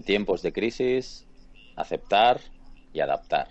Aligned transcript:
en 0.00 0.04
tiempos 0.04 0.40
de 0.40 0.50
crisis, 0.50 1.26
aceptar 1.76 2.40
y 2.94 3.00
adaptar. 3.00 3.48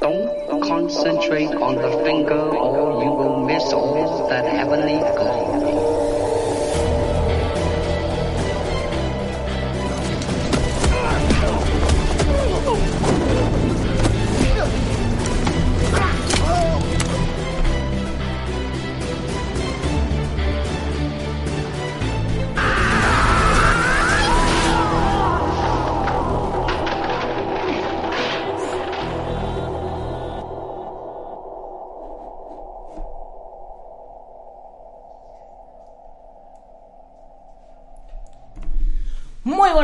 Don't 0.00 0.60
concentrate 0.62 1.54
on 1.56 1.76
the 1.76 1.90
finger 2.04 2.38
or 2.38 3.02
you 3.02 3.10
will 3.10 3.38
miss 3.46 3.70
that 4.28 4.44
heavenly. 4.44 5.67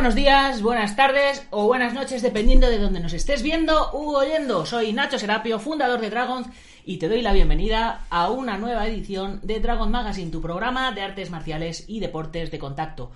Buenos 0.05 0.15
días, 0.15 0.61
buenas 0.61 0.95
tardes 0.95 1.47
o 1.49 1.65
buenas 1.65 1.95
noches, 1.95 2.21
dependiendo 2.21 2.69
de 2.69 2.77
donde 2.77 2.99
nos 2.99 3.13
estés 3.13 3.41
viendo 3.41 3.89
u 3.91 4.15
oyendo. 4.15 4.63
Soy 4.67 4.93
Nacho 4.93 5.17
Serapio, 5.17 5.57
fundador 5.57 5.99
de 5.99 6.11
Dragons, 6.11 6.47
y 6.85 6.97
te 6.97 7.09
doy 7.09 7.23
la 7.23 7.33
bienvenida 7.33 8.05
a 8.11 8.29
una 8.29 8.59
nueva 8.59 8.85
edición 8.85 9.39
de 9.41 9.59
Dragon 9.59 9.89
Magazine, 9.89 10.29
tu 10.29 10.41
programa 10.41 10.91
de 10.91 11.01
artes 11.01 11.31
marciales 11.31 11.85
y 11.87 12.01
deportes 12.01 12.51
de 12.51 12.59
contacto. 12.59 13.09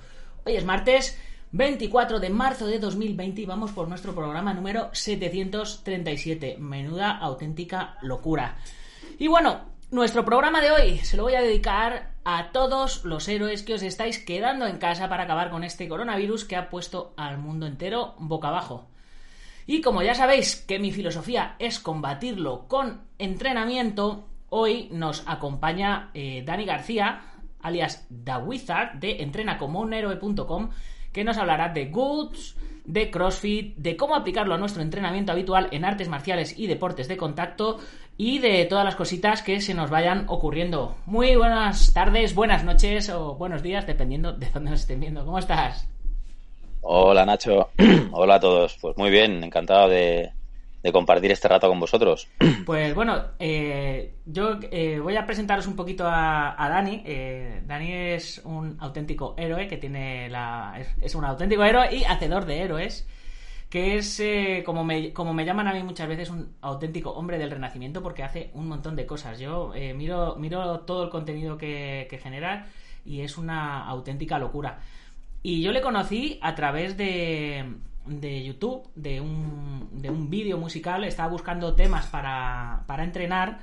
Hoy 0.46 0.56
es 0.56 0.66
martes 0.66 1.16
24 1.52 2.20
de 2.20 2.32
marzo 2.32 2.66
de 2.66 2.80
2020 2.80 3.42
y 3.42 3.46
vamos 3.46 3.70
por 3.70 3.88
nuestro 3.88 4.16
programa 4.16 4.56
número 4.56 4.90
737. 4.92 6.58
Menuda 6.58 7.20
auténtica 7.20 7.98
locura. 8.02 8.58
Y 9.20 9.28
bueno, 9.28 9.62
nuestro 9.92 10.24
programa 10.24 10.62
de 10.62 10.72
hoy 10.72 10.98
se 11.00 11.18
lo 11.18 11.24
voy 11.24 11.34
a 11.36 11.42
dedicar 11.42 12.12
a 12.24 12.52
todos 12.52 13.06
los 13.06 13.28
héroes 13.28 13.64
que 13.64 13.74
os 13.74 13.82
estáis 13.82 14.20
quedando 14.20 14.68
en 14.68 14.78
casa 14.78 15.10
para 15.10 15.24
acabar 15.24 15.50
con 15.50 15.64
este 15.64 15.88
coronavirus 15.88 16.46
que 16.46 16.56
ha 16.56 16.70
puesto 16.70 17.14
al 17.18 17.40
mundo 17.40 17.66
entero 17.66 18.14
boca 18.20 18.50
abajo. 18.50 18.88
Y 19.66 19.82
como 19.82 20.04
ya 20.04 20.14
sabéis 20.14 20.56
que 20.56 20.80
mi 20.80 20.92
filosofía 20.92 21.56
es 21.60 21.80
combatirlo 21.80 22.68
con 22.68 23.02
entrenamiento, 23.18 24.26
hoy 24.50 24.90
nos 24.92 25.24
acompaña 25.28 26.12
eh, 26.14 26.44
Dani 26.46 26.66
García, 26.66 27.22
alias 27.62 28.08
The 28.24 28.38
Wizard, 28.38 29.00
de 29.00 29.24
entrenacomounhéroe.com, 29.24 30.70
que 31.12 31.24
nos 31.24 31.38
hablará 31.38 31.70
de 31.70 31.88
goods, 31.88 32.56
de 32.86 33.12
CrossFit, 33.12 33.76
de 33.78 33.96
cómo 33.96 34.16
aplicarlo 34.16 34.56
a 34.56 34.58
nuestro 34.58 34.82
entrenamiento 34.82 35.32
habitual 35.32 35.68
en 35.72 35.86
artes 35.86 36.10
marciales 36.10 36.58
y 36.58 36.66
deportes 36.66 37.08
de 37.08 37.18
contacto 37.18 37.80
y 38.20 38.40
de 38.40 38.66
todas 38.66 38.84
las 38.84 38.98
cositas 38.98 39.42
que 39.42 39.62
se 39.62 39.74
nos 39.74 39.90
vayan 39.90 40.26
ocurriendo. 40.28 40.94
Muy 41.06 41.38
buenas 41.38 41.94
tardes, 41.94 42.36
buenas 42.36 42.66
noches 42.66 43.10
o 43.10 43.36
buenos 43.36 43.64
días, 43.64 43.88
dependiendo 43.88 44.34
de 44.34 44.50
dónde 44.54 44.72
nos 44.72 44.82
estén 44.82 45.00
viendo. 45.00 45.24
¿Cómo 45.24 45.40
estás? 45.40 45.88
Hola 46.82 47.26
Nacho, 47.26 47.70
hola 48.12 48.36
a 48.36 48.40
todos. 48.42 48.78
Pues 48.82 48.98
muy 48.98 49.10
bien, 49.10 49.42
encantado 49.42 49.88
de, 49.88 50.34
de 50.84 50.92
compartir 50.92 51.32
este 51.32 51.48
rato 51.48 51.70
con 51.70 51.80
vosotros. 51.80 52.28
Pues 52.66 52.94
bueno, 52.94 53.24
eh, 53.40 54.16
yo 54.26 54.60
eh, 54.70 55.00
voy 55.00 55.16
a 55.16 55.26
presentaros 55.26 55.66
un 55.66 55.78
poquito 55.78 56.06
a, 56.06 56.62
a 56.62 56.70
Dani. 56.70 57.02
Eh, 57.06 57.64
Dani 57.66 57.92
es 57.94 58.42
un 58.44 58.76
auténtico 58.82 59.34
héroe 59.38 59.68
que 59.68 59.78
tiene 59.78 60.30
la. 60.30 60.76
Es, 60.78 60.90
es 61.02 61.16
un 61.16 61.24
auténtico 61.24 61.64
héroe 61.64 61.96
y 61.96 62.04
hacedor 62.04 62.46
de 62.46 62.62
héroes. 62.62 63.08
Que 63.70 63.98
es, 63.98 64.20
eh, 64.20 64.64
como, 64.66 64.84
me, 64.84 65.14
como 65.14 65.34
me 65.34 65.46
llaman 65.46 65.68
a 65.68 65.74
mí 65.74 65.84
muchas 65.84 66.08
veces, 66.08 66.32
un 66.32 66.56
auténtico 66.62 67.12
hombre 67.12 67.38
del 67.38 67.52
renacimiento 67.52 68.02
porque 68.02 68.24
hace 68.24 68.50
un 68.56 68.68
montón 68.68 68.96
de 68.96 69.06
cosas. 69.06 69.40
Yo 69.40 69.74
eh, 69.76 69.94
miro, 69.94 70.36
miro 70.38 70.80
todo 70.82 71.04
el 71.04 71.10
contenido 71.10 71.58
que, 71.58 72.08
que 72.10 72.18
genera 72.18 72.68
y 73.06 73.22
es 73.22 73.38
una 73.38 73.86
auténtica 73.86 74.40
locura. 74.40 74.80
Y 75.44 75.62
yo 75.62 75.72
le 75.72 75.82
conocí 75.82 76.40
a 76.42 76.56
través 76.56 76.98
de, 76.98 77.76
de 78.06 78.44
YouTube, 78.44 78.90
de 78.96 79.22
un, 79.22 79.90
de 79.92 80.10
un 80.10 80.30
vídeo 80.30 80.58
musical. 80.58 81.04
Estaba 81.04 81.30
buscando 81.30 81.76
temas 81.76 82.08
para, 82.08 82.84
para 82.88 83.04
entrenar 83.04 83.60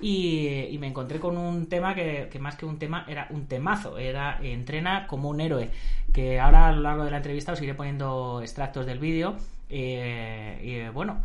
y, 0.00 0.76
me 0.78 0.86
encontré 0.88 1.20
con 1.20 1.36
un 1.36 1.66
tema 1.66 1.94
que, 1.94 2.28
más 2.40 2.56
que 2.56 2.66
un 2.66 2.78
tema 2.78 3.04
era 3.08 3.26
un 3.30 3.46
temazo. 3.46 3.98
Era 3.98 4.38
entrena 4.42 5.06
como 5.06 5.28
un 5.30 5.40
héroe. 5.40 5.70
Que 6.12 6.40
ahora 6.40 6.68
a 6.68 6.72
lo 6.72 6.82
largo 6.82 7.04
de 7.04 7.10
la 7.10 7.18
entrevista 7.18 7.52
os 7.52 7.62
iré 7.62 7.74
poniendo 7.74 8.40
extractos 8.42 8.86
del 8.86 8.98
vídeo. 8.98 9.36
Eh, 9.68 10.60
y 10.62 10.70
eh, 10.74 10.90
bueno, 10.90 11.22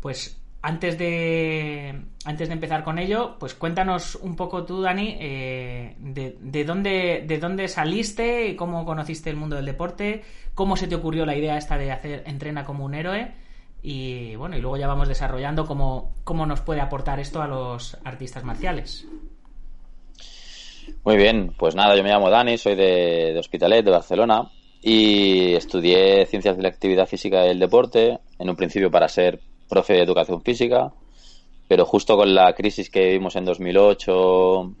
pues 0.00 0.40
antes 0.62 0.96
de, 0.96 2.00
antes 2.24 2.48
de 2.48 2.54
empezar 2.54 2.84
con 2.84 2.98
ello, 2.98 3.36
pues 3.38 3.54
cuéntanos 3.54 4.14
un 4.16 4.36
poco 4.36 4.64
tú, 4.64 4.80
Dani, 4.80 5.16
eh, 5.20 5.96
de, 5.98 6.36
de 6.40 6.64
dónde, 6.64 7.24
de 7.26 7.38
dónde 7.38 7.66
saliste 7.66 8.46
y 8.46 8.56
cómo 8.56 8.84
conociste 8.84 9.30
el 9.30 9.36
mundo 9.36 9.56
del 9.56 9.66
deporte, 9.66 10.22
cómo 10.54 10.76
se 10.76 10.86
te 10.86 10.94
ocurrió 10.94 11.26
la 11.26 11.36
idea 11.36 11.58
esta 11.58 11.76
de 11.76 11.90
hacer 11.90 12.22
entrena 12.26 12.64
como 12.64 12.84
un 12.84 12.94
héroe 12.94 13.32
y 13.82 14.36
bueno, 14.36 14.56
y 14.56 14.60
luego 14.60 14.76
ya 14.76 14.86
vamos 14.86 15.08
desarrollando 15.08 15.66
cómo, 15.66 16.14
cómo 16.22 16.46
nos 16.46 16.60
puede 16.60 16.80
aportar 16.80 17.18
esto 17.18 17.42
a 17.42 17.48
los 17.48 17.96
artistas 18.04 18.44
marciales. 18.44 19.06
Muy 21.04 21.16
bien, 21.16 21.52
pues 21.58 21.74
nada, 21.74 21.96
yo 21.96 22.02
me 22.02 22.10
llamo 22.10 22.30
Dani, 22.30 22.58
soy 22.58 22.76
de, 22.76 23.32
de 23.32 23.38
Hospitalet, 23.38 23.84
de 23.84 23.90
Barcelona, 23.90 24.50
y 24.80 25.54
estudié 25.54 26.26
Ciencias 26.26 26.56
de 26.56 26.62
la 26.62 26.68
Actividad 26.68 27.06
Física 27.06 27.44
y 27.44 27.50
el 27.50 27.58
Deporte, 27.58 28.20
en 28.38 28.50
un 28.50 28.56
principio 28.56 28.90
para 28.90 29.08
ser 29.08 29.40
profe 29.68 29.94
de 29.94 30.02
Educación 30.02 30.42
Física, 30.42 30.92
pero 31.66 31.84
justo 31.84 32.16
con 32.16 32.34
la 32.34 32.52
crisis 32.52 32.88
que 32.90 33.04
vivimos 33.04 33.34
en 33.34 33.44
2008, 33.44 34.74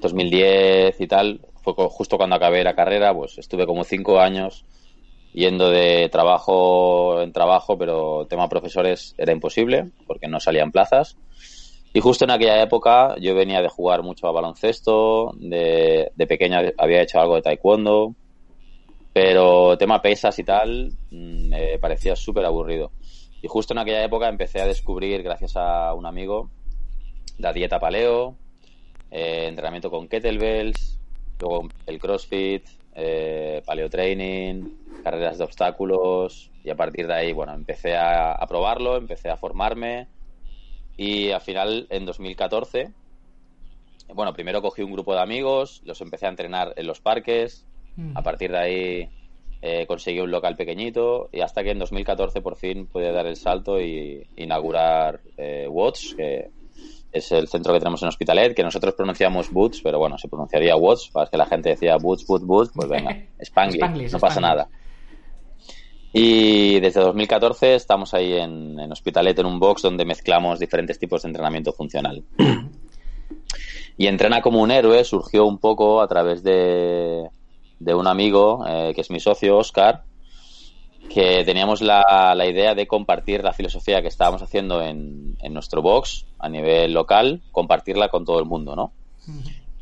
2010 0.00 1.00
y 1.00 1.06
tal, 1.06 1.40
fue 1.62 1.74
justo 1.90 2.16
cuando 2.16 2.36
acabé 2.36 2.62
la 2.62 2.74
carrera, 2.74 3.12
pues 3.12 3.36
estuve 3.38 3.66
como 3.66 3.84
cinco 3.84 4.20
años 4.20 4.64
yendo 5.36 5.70
de 5.70 6.08
trabajo 6.08 7.20
en 7.20 7.30
trabajo, 7.30 7.76
pero 7.76 8.26
tema 8.26 8.48
profesores 8.48 9.14
era 9.18 9.32
imposible 9.32 9.90
porque 10.06 10.28
no 10.28 10.40
salían 10.40 10.72
plazas. 10.72 11.18
Y 11.92 12.00
justo 12.00 12.24
en 12.24 12.30
aquella 12.30 12.62
época 12.62 13.14
yo 13.20 13.34
venía 13.34 13.60
de 13.60 13.68
jugar 13.68 14.02
mucho 14.02 14.26
a 14.26 14.32
baloncesto, 14.32 15.34
de, 15.38 16.10
de 16.14 16.26
pequeña 16.26 16.62
había 16.78 17.02
hecho 17.02 17.20
algo 17.20 17.34
de 17.34 17.42
taekwondo, 17.42 18.14
pero 19.12 19.76
tema 19.76 20.00
pesas 20.00 20.38
y 20.38 20.44
tal 20.44 20.92
mm, 21.10 21.48
me 21.48 21.78
parecía 21.78 22.16
súper 22.16 22.46
aburrido. 22.46 22.92
Y 23.42 23.48
justo 23.48 23.74
en 23.74 23.78
aquella 23.78 24.04
época 24.04 24.28
empecé 24.28 24.62
a 24.62 24.66
descubrir, 24.66 25.22
gracias 25.22 25.54
a 25.56 25.92
un 25.92 26.06
amigo, 26.06 26.50
la 27.36 27.52
dieta 27.52 27.78
paleo, 27.78 28.36
eh, 29.10 29.48
entrenamiento 29.48 29.90
con 29.90 30.08
kettlebells, 30.08 30.98
luego 31.38 31.68
el 31.86 31.98
crossfit, 31.98 32.66
eh, 32.96 33.62
paleo 33.64 33.88
training, 33.90 34.64
carreras 35.04 35.38
de 35.38 35.44
obstáculos 35.44 36.50
y 36.64 36.70
a 36.70 36.76
partir 36.76 37.06
de 37.06 37.14
ahí, 37.14 37.32
bueno, 37.32 37.54
empecé 37.54 37.94
a, 37.94 38.32
a 38.32 38.46
probarlo, 38.46 38.96
empecé 38.96 39.28
a 39.28 39.36
formarme 39.36 40.08
y 40.96 41.30
al 41.30 41.40
final 41.42 41.86
en 41.90 42.06
2014, 42.06 42.92
bueno, 44.14 44.32
primero 44.32 44.62
cogí 44.62 44.82
un 44.82 44.92
grupo 44.92 45.14
de 45.14 45.20
amigos, 45.20 45.82
los 45.84 46.00
empecé 46.00 46.26
a 46.26 46.30
entrenar 46.30 46.72
en 46.76 46.86
los 46.86 47.00
parques, 47.00 47.66
a 48.14 48.22
partir 48.22 48.50
de 48.50 48.58
ahí 48.58 49.10
eh, 49.62 49.86
conseguí 49.86 50.20
un 50.20 50.30
local 50.30 50.54
pequeñito 50.54 51.30
y 51.32 51.40
hasta 51.40 51.62
que 51.64 51.70
en 51.70 51.78
2014 51.78 52.42
por 52.42 52.56
fin 52.56 52.86
pude 52.86 53.10
dar 53.10 53.26
el 53.26 53.36
salto 53.36 53.80
y 53.80 54.26
inaugurar 54.36 55.20
eh, 55.38 55.66
Watts, 55.68 56.14
que 56.14 56.50
es 57.16 57.32
el 57.32 57.48
centro 57.48 57.72
que 57.72 57.78
tenemos 57.78 58.02
en 58.02 58.08
Hospitalet, 58.08 58.54
que 58.54 58.62
nosotros 58.62 58.94
pronunciamos 58.94 59.50
Boots, 59.50 59.80
pero 59.82 59.98
bueno, 59.98 60.18
se 60.18 60.28
pronunciaría 60.28 60.76
Watts, 60.76 61.10
para 61.12 61.28
que 61.30 61.36
la 61.36 61.46
gente 61.46 61.70
decía 61.70 61.96
Boots, 61.96 62.26
Boots, 62.26 62.44
Boots, 62.44 62.70
pues 62.74 62.88
venga, 62.88 63.10
Spanglish, 63.38 63.76
Spanglish, 63.76 64.12
no 64.12 64.18
pasa 64.18 64.40
Spanglish. 64.40 64.56
nada. 64.56 64.68
Y 66.12 66.80
desde 66.80 67.00
2014 67.00 67.74
estamos 67.74 68.14
ahí 68.14 68.32
en, 68.34 68.78
en 68.80 68.90
Hospitalet, 68.90 69.38
en 69.38 69.46
un 69.46 69.60
box 69.60 69.82
donde 69.82 70.04
mezclamos 70.04 70.58
diferentes 70.58 70.98
tipos 70.98 71.22
de 71.22 71.28
entrenamiento 71.28 71.72
funcional. 71.72 72.24
Y 73.98 74.08
Entrena 74.08 74.42
como 74.42 74.60
un 74.60 74.70
héroe 74.70 75.02
surgió 75.04 75.46
un 75.46 75.58
poco 75.58 76.02
a 76.02 76.06
través 76.06 76.42
de, 76.42 77.30
de 77.78 77.94
un 77.94 78.06
amigo, 78.06 78.62
eh, 78.68 78.92
que 78.94 79.00
es 79.00 79.10
mi 79.10 79.20
socio, 79.20 79.56
Oscar, 79.56 80.04
que 81.08 81.44
teníamos 81.44 81.80
la, 81.82 82.34
la 82.34 82.46
idea 82.46 82.74
de 82.74 82.86
compartir 82.86 83.42
la 83.42 83.52
filosofía 83.52 84.02
que 84.02 84.08
estábamos 84.08 84.42
haciendo 84.42 84.82
en, 84.82 85.36
en 85.40 85.54
nuestro 85.54 85.82
box 85.82 86.26
a 86.38 86.48
nivel 86.48 86.92
local, 86.92 87.42
compartirla 87.52 88.08
con 88.08 88.24
todo 88.24 88.38
el 88.38 88.44
mundo, 88.44 88.76
¿no? 88.76 88.92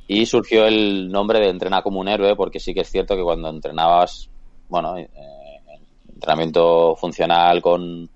Y 0.07 0.27
surgió 0.27 0.67
el 0.67 1.11
nombre 1.11 1.41
de 1.41 1.49
Entrena 1.49 1.83
como 1.83 2.01
un 2.01 2.09
héroe 2.09 2.37
porque 2.37 2.61
sí 2.61 2.75
que 2.75 2.81
es 2.81 2.91
cierto 2.91 3.17
que 3.17 3.23
cuando 3.23 3.49
entrenabas, 3.49 4.29
bueno, 4.69 4.97
eh, 4.97 5.09
entrenamiento 6.13 6.95
funcional 6.97 7.61
con, 7.61 8.09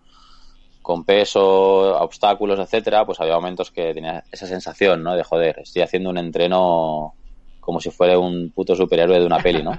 con 0.83 1.05
peso, 1.05 1.99
obstáculos, 1.99 2.59
etcétera, 2.59 3.05
pues 3.05 3.21
había 3.21 3.35
momentos 3.35 3.71
que 3.71 3.93
tenía 3.93 4.25
esa 4.33 4.47
sensación, 4.47 5.03
¿no? 5.03 5.15
De 5.15 5.25
joder, 5.25 5.59
estoy 5.61 5.83
haciendo 5.83 6.11
un 6.11 6.19
entreno 6.19 7.15
como 7.61 7.81
si 7.81 7.91
fuera 7.91 8.19
un 8.19 8.51
puto 8.51 8.75
superhéroe 8.75 9.19
de 9.19 9.27
una 9.27 9.39
peli, 9.39 9.63
¿no? 9.63 9.73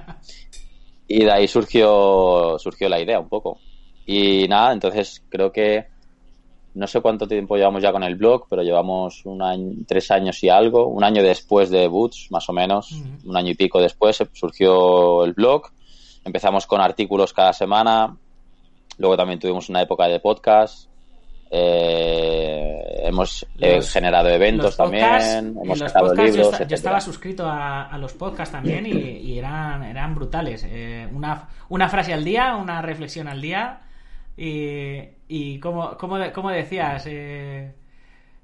Y 1.12 1.24
de 1.24 1.32
ahí 1.32 1.48
surgió, 1.48 2.56
surgió 2.60 2.88
la 2.88 3.00
idea 3.00 3.18
un 3.18 3.28
poco. 3.28 3.58
Y 4.06 4.46
nada, 4.46 4.72
entonces 4.72 5.24
creo 5.28 5.50
que 5.50 5.86
no 6.74 6.86
sé 6.86 7.00
cuánto 7.00 7.26
tiempo 7.26 7.56
llevamos 7.56 7.82
ya 7.82 7.90
con 7.90 8.04
el 8.04 8.14
blog, 8.14 8.46
pero 8.48 8.62
llevamos 8.62 9.26
un 9.26 9.42
año, 9.42 9.72
tres 9.88 10.08
años 10.12 10.40
y 10.44 10.48
algo, 10.48 10.86
un 10.86 11.02
año 11.02 11.20
después 11.20 11.68
de 11.68 11.88
Boots, 11.88 12.28
más 12.30 12.48
o 12.48 12.52
menos, 12.52 12.92
un 13.24 13.36
año 13.36 13.50
y 13.50 13.54
pico 13.56 13.80
después 13.80 14.22
surgió 14.34 15.24
el 15.24 15.32
blog. 15.32 15.62
Empezamos 16.24 16.64
con 16.68 16.80
artículos 16.80 17.32
cada 17.32 17.52
semana, 17.54 18.16
luego 18.98 19.16
también 19.16 19.40
tuvimos 19.40 19.68
una 19.68 19.82
época 19.82 20.06
de 20.06 20.20
podcast, 20.20 20.88
eh, 21.50 22.49
hemos 23.10 23.42
eh, 23.58 23.76
Los- 23.76 23.92
generado 23.92 24.28
eventos 24.28 24.76
podcasts- 24.78 25.34
también, 25.34 25.58
hemos 25.62 25.78
sacado 25.78 26.14
libros. 26.14 26.58
yo, 26.66 26.74
estaba 26.74 27.00
suscrito 27.00 27.46
a, 27.46 27.84
a 27.86 27.98
los 27.98 28.14
podcasts 28.14 28.52
también 28.52 28.86
y, 28.86 28.90
y 28.92 29.38
eran, 29.38 29.82
eran 29.84 30.14
brutales. 30.14 30.64
Eh, 30.68 31.06
una, 31.12 31.48
una 31.68 31.88
frase 31.88 32.12
al 32.14 32.24
día, 32.24 32.56
una 32.56 32.80
reflexión 32.82 33.28
al 33.28 33.40
día. 33.40 33.80
Y, 34.36 35.00
y 35.28 35.60
como, 35.60 35.96
como, 35.98 36.16
como 36.32 36.50
decías, 36.50 37.04
eh, 37.06 37.74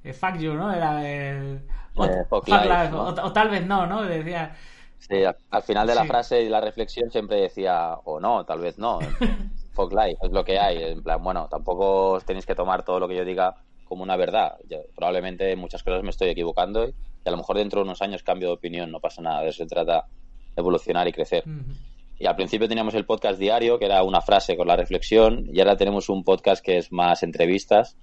eh, 0.05 0.13
fuck 0.13 0.37
you, 0.39 0.53
¿no? 0.55 0.73
Era 0.73 1.09
el. 1.09 1.63
O, 1.95 2.05
Eh, 2.05 2.25
fuck 2.29 2.45
fuck 2.45 2.49
life, 2.49 2.69
life, 2.69 2.91
¿no? 2.91 3.03
o- 3.05 3.27
o 3.27 3.33
tal 3.33 3.49
vez 3.49 3.67
no, 3.67 3.87
¿no? 3.87 4.03
Decía. 4.03 4.55
Sí, 4.99 5.25
al, 5.25 5.37
al 5.51 5.63
final 5.63 5.87
de 5.87 5.95
la 5.95 6.03
Sí. 6.03 6.09
frase 6.09 6.43
y 6.43 6.49
la 6.49 6.61
reflexión 6.61 7.11
siempre 7.11 7.41
decía, 7.41 7.95
o 8.05 8.21
no, 8.21 8.45
tal 8.45 8.61
vez 8.61 8.79
no. 8.79 8.99
Fuck 9.73 9.93
life, 9.93 10.19
es 10.23 10.33
lo 10.33 10.45
que 10.45 10.59
hay. 10.59 10.83
En 10.83 11.03
plan, 11.03 11.23
bueno, 11.23 11.49
tampoco 11.51 12.13
os 12.13 12.25
tenéis 12.25 12.45
que 12.47 12.55
tomar 12.55 12.83
todo 12.83 12.99
lo 13.01 13.07
que 13.09 13.17
yo 13.17 13.25
diga 13.25 13.55
como 13.87 14.03
una 14.03 14.17
verdad. 14.17 14.57
Yo, 14.69 14.79
probablemente 14.95 15.53
en 15.53 15.59
muchas 15.59 15.83
cosas 15.83 16.03
me 16.03 16.11
estoy 16.11 16.29
equivocando 16.29 16.87
y, 16.87 16.95
a 17.25 17.31
lo 17.31 17.39
mejor 17.39 17.57
dentro 17.57 17.81
de 17.81 17.85
unos 17.85 18.03
años 18.03 18.23
cambio 18.23 18.49
de 18.49 18.55
opinión, 18.55 18.91
no 18.91 19.01
pasa 19.01 19.23
nada. 19.23 19.43
De 19.43 19.49
eso 19.49 19.65
se 19.65 19.67
trata 19.67 20.07
de 20.55 20.61
evolucionar 20.61 21.09
y 21.09 21.13
crecer. 21.13 21.45
Ujú. 21.47 21.73
Y 22.19 22.27
al 22.27 22.37
principio 22.37 22.69
teníamos 22.69 22.95
el 22.95 23.05
podcast 23.05 23.39
diario, 23.39 23.79
que 23.79 23.85
era 23.87 24.03
una 24.03 24.21
frase 24.21 24.57
con 24.57 24.69
la 24.69 24.77
reflexión, 24.77 25.49
y 25.53 25.61
ahora 25.61 25.77
tenemos 25.77 26.09
un 26.09 26.25
podcast 26.25 26.65
que 26.65 26.79
es 26.79 26.91
más 26.91 27.23
entrevistas, 27.23 27.97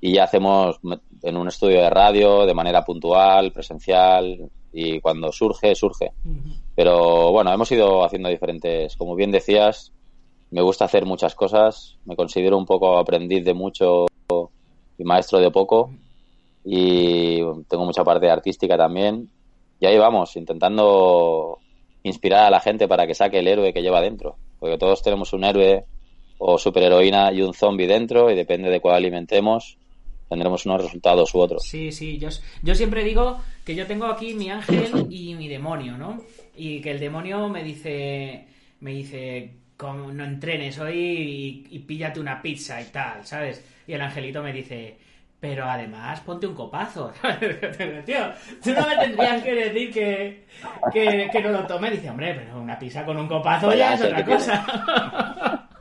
y 0.00 0.14
ya 0.14 0.24
hacemos 0.24 0.78
en 1.22 1.36
un 1.36 1.48
estudio 1.48 1.80
de 1.80 1.90
radio, 1.90 2.46
de 2.46 2.54
manera 2.54 2.84
puntual, 2.84 3.50
presencial, 3.52 4.50
y 4.72 5.00
cuando 5.00 5.32
surge, 5.32 5.74
surge. 5.74 6.12
Ujú. 6.24 6.50
Pero 6.76 7.32
bueno, 7.32 7.52
hemos 7.52 7.72
ido 7.72 8.04
haciendo 8.04 8.28
diferentes, 8.28 8.94
como 8.96 9.16
bien 9.16 9.32
decías, 9.32 9.92
me 10.50 10.62
gusta 10.62 10.84
hacer 10.84 11.04
muchas 11.04 11.34
cosas, 11.34 11.98
me 12.04 12.14
considero 12.14 12.56
un 12.56 12.66
poco 12.66 12.98
aprendiz 12.98 13.44
de 13.44 13.54
mucho 13.54 14.06
y 14.98 15.04
maestro 15.04 15.38
de 15.38 15.50
poco, 15.50 15.90
y 16.64 17.38
tengo 17.68 17.84
mucha 17.84 18.04
parte 18.04 18.30
artística 18.30 18.76
también, 18.76 19.28
y 19.80 19.86
ahí 19.86 19.98
vamos, 19.98 20.36
intentando 20.36 21.58
inspirar 22.02 22.46
a 22.46 22.50
la 22.50 22.60
gente 22.60 22.88
para 22.88 23.06
que 23.06 23.14
saque 23.14 23.38
el 23.38 23.48
héroe 23.48 23.72
que 23.72 23.82
lleva 23.82 24.00
dentro, 24.00 24.36
porque 24.58 24.78
todos 24.78 25.02
tenemos 25.02 25.32
un 25.32 25.44
héroe 25.44 25.84
o 26.38 26.58
superheroína 26.58 27.32
y 27.32 27.42
un 27.42 27.54
zombie 27.54 27.86
dentro, 27.86 28.30
y 28.30 28.34
depende 28.34 28.70
de 28.70 28.80
cuál 28.80 28.96
alimentemos, 28.96 29.78
tendremos 30.28 30.66
unos 30.66 30.82
resultados 30.82 31.34
u 31.34 31.38
otros. 31.40 31.62
Sí, 31.62 31.92
sí, 31.92 32.18
yo, 32.18 32.28
yo 32.62 32.74
siempre 32.74 33.04
digo 33.04 33.38
que 33.64 33.74
yo 33.74 33.86
tengo 33.86 34.06
aquí 34.06 34.34
mi 34.34 34.50
ángel 34.50 35.06
y 35.10 35.34
mi 35.34 35.48
demonio, 35.48 35.96
¿no? 35.96 36.20
Y 36.56 36.80
que 36.80 36.90
el 36.90 37.00
demonio 37.00 37.48
me 37.48 37.62
dice, 37.62 38.46
me 38.80 38.92
dice, 38.92 39.52
no 39.80 40.24
entrenes 40.24 40.78
hoy 40.78 41.64
y, 41.70 41.76
y 41.76 41.78
píllate 41.80 42.18
una 42.18 42.40
pizza 42.40 42.80
y 42.80 42.86
tal, 42.86 43.26
¿sabes? 43.26 43.62
Y 43.86 43.92
el 43.92 44.00
angelito 44.00 44.42
me 44.42 44.52
dice, 44.52 44.98
pero 45.38 45.64
además 45.64 46.20
ponte 46.20 46.46
un 46.46 46.54
copazo. 46.54 47.12
Tío, 48.04 48.32
tú 48.62 48.72
no 48.72 48.86
me 48.86 48.96
tendrías 48.96 49.42
que 49.42 49.54
decir 49.54 49.92
que, 49.92 50.44
que, 50.92 51.28
que 51.30 51.42
no 51.42 51.50
lo 51.50 51.66
tome. 51.66 51.90
Dice, 51.90 52.10
hombre, 52.10 52.34
pero 52.34 52.60
una 52.60 52.78
pizza 52.78 53.04
con 53.04 53.16
un 53.16 53.28
copazo 53.28 53.68
Vaya 53.68 53.90
ya 53.90 53.94
es 53.94 54.02
otra 54.02 54.24
cosa. 54.24 55.62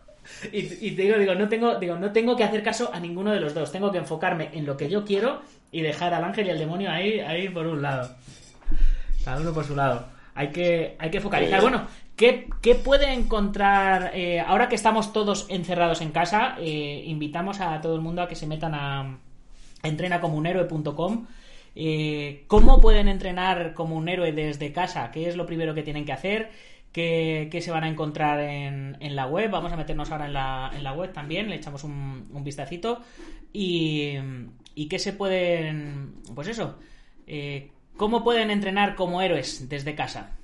Y, 0.52 0.88
y 0.88 0.92
te 0.92 1.04
digo, 1.04 1.18
digo, 1.18 1.36
no 1.36 1.48
tengo, 1.48 1.76
digo, 1.76 1.96
no 1.96 2.12
tengo 2.12 2.36
que 2.36 2.44
hacer 2.44 2.62
caso 2.64 2.92
a 2.94 3.00
ninguno 3.00 3.32
de 3.32 3.40
los 3.40 3.54
dos. 3.54 3.72
Tengo 3.72 3.92
que 3.92 4.00
enfocarme 4.00 4.50
en 4.54 4.66
lo 4.66 4.76
que 4.76 4.90
yo 4.90 5.06
quiero 5.06 5.42
y 5.72 5.82
dejar 5.82 6.14
al 6.14 6.24
ángel 6.24 6.48
y 6.48 6.50
al 6.50 6.60
demonio 6.60 6.92
ahí, 6.92 7.20
ahí 7.20 7.50
por 7.50 7.66
un 7.68 7.82
lado. 7.82 8.10
Cada 9.24 9.42
uno 9.42 9.54
por 9.54 9.66
su 9.66 9.76
lado. 9.76 10.06
Hay 10.34 10.50
que, 10.50 10.96
hay 11.00 11.10
que 11.10 11.22
focalizar. 11.22 11.60
Sí. 11.60 11.64
Bueno, 11.64 11.88
¿qué, 12.16 12.48
qué 12.62 12.76
puede 12.76 13.14
encontrar? 13.14 14.12
eh, 14.14 14.40
ahora 14.40 14.70
que 14.70 14.76
estamos 14.76 15.14
todos 15.14 15.46
encerrados 15.50 16.02
en 16.02 16.12
casa, 16.12 16.56
eh, 16.60 17.04
invitamos 17.08 17.60
a 17.62 17.82
todo 17.82 17.96
el 17.96 18.02
mundo 18.02 18.22
a 18.22 18.28
que 18.28 18.36
se 18.36 18.48
metan 18.48 18.74
a 18.76 19.20
entrenacomunhéroe.com. 19.84 21.28
Eh, 21.76 22.44
¿Cómo 22.48 22.80
pueden 22.82 23.08
entrenar 23.08 23.74
como 23.74 23.96
un 23.98 24.08
héroe 24.08 24.32
desde 24.32 24.72
casa? 24.72 25.12
¿Qué 25.12 25.28
es 25.28 25.36
lo 25.36 25.46
primero 25.46 25.74
que 25.74 25.84
tienen 25.84 26.06
que 26.06 26.14
hacer? 26.14 26.50
¿Qué, 26.92 27.50
qué 27.52 27.60
se 27.62 27.72
van 27.72 27.84
a 27.84 27.90
encontrar 27.90 28.40
en, 28.40 28.96
en 29.02 29.16
la 29.16 29.28
web? 29.28 29.52
Vamos 29.52 29.74
a 29.74 29.78
meternos 29.78 30.12
ahora 30.12 30.28
en 30.28 30.34
la, 30.34 30.72
en 30.74 30.84
la 30.84 30.94
web 30.94 31.12
también, 31.12 31.50
le 31.50 31.58
echamos 31.58 31.84
un, 31.84 32.30
un 32.34 32.44
vistacito. 32.44 33.02
Y, 33.52 34.14
y 34.76 34.88
qué 34.88 35.00
se 35.00 35.14
pueden. 35.14 36.16
Pues 36.34 36.48
eso. 36.48 36.80
eh, 37.28 37.72
¿Cómo 37.98 38.24
pueden 38.24 38.52
entrenar 38.52 38.96
como 38.96 39.22
héroes 39.22 39.68
desde 39.70 39.96
casa? 39.96 40.38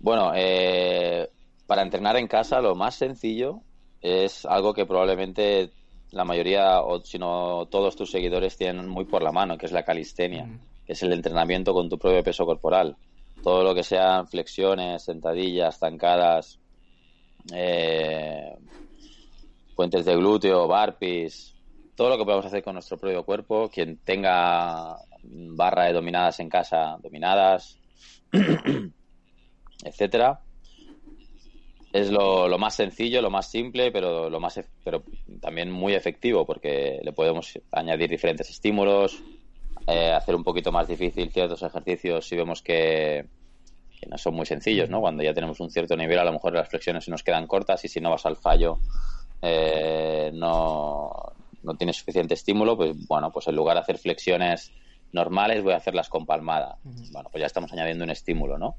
Bueno, 0.00 0.32
eh, 0.34 1.28
para 1.66 1.82
entrenar 1.82 2.16
en 2.16 2.28
casa 2.28 2.60
lo 2.60 2.74
más 2.74 2.94
sencillo 2.94 3.60
es 4.00 4.44
algo 4.46 4.72
que 4.72 4.86
probablemente 4.86 5.72
la 6.12 6.24
mayoría, 6.24 6.80
o 6.82 7.00
si 7.04 7.18
no 7.18 7.66
todos 7.70 7.96
tus 7.96 8.10
seguidores 8.10 8.56
tienen 8.56 8.88
muy 8.88 9.04
por 9.04 9.22
la 9.22 9.32
mano, 9.32 9.58
que 9.58 9.66
es 9.66 9.72
la 9.72 9.84
calistenia, 9.84 10.46
Mm. 10.46 10.60
que 10.86 10.92
es 10.92 11.02
el 11.02 11.12
entrenamiento 11.12 11.74
con 11.74 11.88
tu 11.88 11.98
propio 11.98 12.22
peso 12.22 12.46
corporal. 12.46 12.96
Todo 13.42 13.62
lo 13.62 13.74
que 13.74 13.82
sean 13.82 14.26
flexiones, 14.26 15.04
sentadillas, 15.04 15.78
zancadas, 15.78 16.58
eh, 17.52 18.56
puentes 19.74 20.04
de 20.04 20.16
glúteo, 20.16 20.66
barpees, 20.66 21.54
todo 21.94 22.08
lo 22.10 22.18
que 22.18 22.24
podemos 22.24 22.46
hacer 22.46 22.62
con 22.62 22.74
nuestro 22.74 22.98
propio 22.98 23.24
cuerpo. 23.24 23.68
Quien 23.68 23.98
tenga 23.98 24.96
barra 25.22 25.84
de 25.84 25.92
dominadas 25.92 26.40
en 26.40 26.48
casa, 26.48 26.96
dominadas, 27.02 27.78
etcétera. 29.84 30.40
Es 31.92 32.10
lo, 32.10 32.48
lo 32.48 32.58
más 32.58 32.74
sencillo, 32.74 33.22
lo 33.22 33.30
más 33.30 33.50
simple, 33.50 33.90
pero 33.90 34.28
lo 34.28 34.40
más 34.40 34.60
pero 34.84 35.02
también 35.40 35.70
muy 35.70 35.94
efectivo 35.94 36.44
porque 36.44 37.00
le 37.02 37.12
podemos 37.12 37.58
añadir 37.72 38.10
diferentes 38.10 38.50
estímulos, 38.50 39.22
eh, 39.86 40.12
hacer 40.12 40.34
un 40.34 40.44
poquito 40.44 40.70
más 40.70 40.86
difícil 40.86 41.30
ciertos 41.30 41.62
ejercicios 41.62 42.28
si 42.28 42.36
vemos 42.36 42.60
que, 42.60 43.24
que 43.98 44.06
no 44.06 44.18
son 44.18 44.34
muy 44.34 44.44
sencillos, 44.44 44.90
¿no? 44.90 45.00
Cuando 45.00 45.22
ya 45.22 45.32
tenemos 45.32 45.60
un 45.60 45.70
cierto 45.70 45.96
nivel, 45.96 46.18
a 46.18 46.24
lo 46.24 46.32
mejor 46.32 46.52
las 46.52 46.68
flexiones 46.68 47.04
se 47.04 47.10
nos 47.10 47.22
quedan 47.22 47.46
cortas 47.46 47.82
y 47.84 47.88
si 47.88 48.00
no 48.00 48.10
vas 48.10 48.26
al 48.26 48.36
fallo 48.36 48.80
eh, 49.40 50.30
no, 50.34 51.10
no 51.62 51.74
tienes 51.74 51.96
suficiente 51.96 52.34
estímulo, 52.34 52.76
pues 52.76 53.06
bueno, 53.06 53.30
pues 53.30 53.46
en 53.48 53.56
lugar 53.56 53.76
de 53.76 53.80
hacer 53.80 53.98
flexiones 53.98 54.72
normales 55.12 55.62
voy 55.62 55.72
a 55.72 55.76
hacerlas 55.76 56.08
con 56.08 56.26
palmada. 56.26 56.76
Bueno, 56.84 57.28
pues 57.30 57.40
ya 57.40 57.46
estamos 57.46 57.72
añadiendo 57.72 58.04
un 58.04 58.10
estímulo, 58.10 58.58
¿no? 58.58 58.76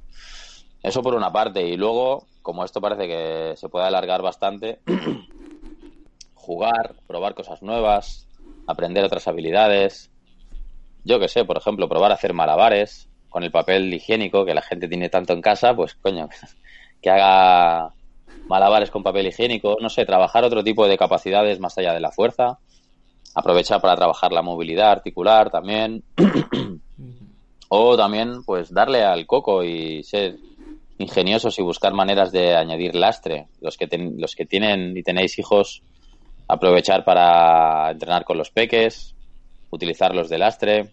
Eso 0.82 1.02
por 1.02 1.16
una 1.16 1.32
parte. 1.32 1.68
Y 1.68 1.78
luego, 1.78 2.28
como 2.42 2.64
esto 2.64 2.82
parece 2.82 3.08
que 3.08 3.54
se 3.56 3.70
puede 3.70 3.86
alargar 3.86 4.22
bastante, 4.22 4.80
jugar, 6.34 6.96
probar 7.08 7.36
cosas 7.36 7.62
nuevas, 7.62 8.28
aprender 8.66 9.04
otras 9.04 9.28
habilidades. 9.28 10.12
Yo 11.04 11.20
que 11.20 11.28
sé, 11.28 11.46
por 11.46 11.58
ejemplo, 11.58 11.90
probar 11.90 12.12
a 12.12 12.16
hacer 12.16 12.34
malabares 12.34 13.10
con 13.30 13.44
el 13.44 13.52
papel 13.52 13.94
higiénico 13.94 14.46
que 14.46 14.54
la 14.54 14.62
gente 14.62 14.88
tiene 14.88 15.10
tanto 15.10 15.34
en 15.34 15.42
casa, 15.42 15.76
pues 15.76 15.96
coño, 15.96 16.28
que 17.02 17.10
haga 17.10 17.94
malabares 18.48 18.90
con 18.90 19.04
papel 19.04 19.28
higiénico, 19.28 19.78
no 19.80 19.90
sé, 19.90 20.06
trabajar 20.06 20.44
otro 20.44 20.64
tipo 20.64 20.88
de 20.88 20.98
capacidades 20.98 21.60
más 21.60 21.78
allá 21.78 21.94
de 21.94 22.00
la 22.00 22.12
fuerza, 22.12 22.60
aprovechar 23.36 23.80
para 23.80 23.96
trabajar 23.96 24.32
la 24.32 24.42
movilidad 24.42 24.92
articular 24.92 25.52
también, 25.52 26.04
o 27.70 27.96
también 27.96 28.44
pues 28.44 28.74
darle 28.74 29.04
al 29.04 29.28
coco 29.28 29.64
y 29.64 30.04
ser 30.04 30.40
ingeniosos 31.00 31.58
y 31.58 31.64
buscar 31.64 31.94
maneras 31.94 32.32
de 32.32 32.56
añadir 32.56 32.94
lastre. 32.96 33.48
Los 33.62 33.76
que, 33.78 33.88
ten- 33.88 34.16
los 34.20 34.36
que 34.36 34.46
tienen 34.46 34.96
y 34.96 35.02
tenéis 35.04 35.40
hijos, 35.40 35.82
aprovechar 36.48 37.04
para 37.04 37.92
entrenar 37.92 38.24
con 38.26 38.38
los 38.38 38.52
peques, 38.52 39.16
utilizarlos 39.72 40.30
de 40.30 40.38
lastre. 40.38 40.90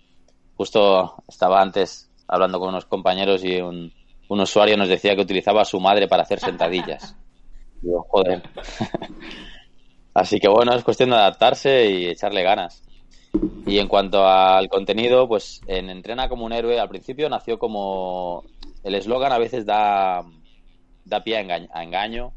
Justo 0.57 1.17
estaba 1.29 1.61
antes 1.61 2.11
hablando 2.29 2.59
con 2.59 2.71
unos 2.71 2.87
compañeros 2.87 3.45
y 3.45 3.61
un, 3.61 3.93
un 4.29 4.41
usuario 4.41 4.77
nos 4.77 4.89
decía 4.89 5.15
que 5.15 5.23
utilizaba 5.23 5.63
a 5.63 5.67
su 5.67 5.79
madre 5.81 6.09
para 6.09 6.23
hacer 6.23 6.41
sentadillas. 6.41 7.15
Digo, 7.83 8.07
joder. 8.09 8.43
Así 10.15 10.41
que 10.41 10.49
bueno, 10.49 10.75
es 10.75 10.83
cuestión 10.85 11.11
de 11.11 11.17
adaptarse 11.17 11.91
y 11.91 12.07
echarle 12.07 12.43
ganas. 12.43 12.83
Y 13.65 13.79
en 13.79 13.89
cuanto 13.89 14.27
al 14.27 14.69
contenido, 14.69 15.27
pues 15.29 15.63
en 15.67 15.91
Entrena 15.91 16.29
como 16.29 16.45
un 16.45 16.53
héroe, 16.53 16.79
al 16.79 16.89
principio 16.89 17.29
nació 17.29 17.59
como... 17.59 18.45
El 18.83 18.95
eslogan 18.95 19.33
a 19.33 19.39
veces 19.39 19.67
da, 19.67 20.23
da 21.05 21.25
pie 21.25 21.39
a 21.39 21.83
engaño, 21.83 22.37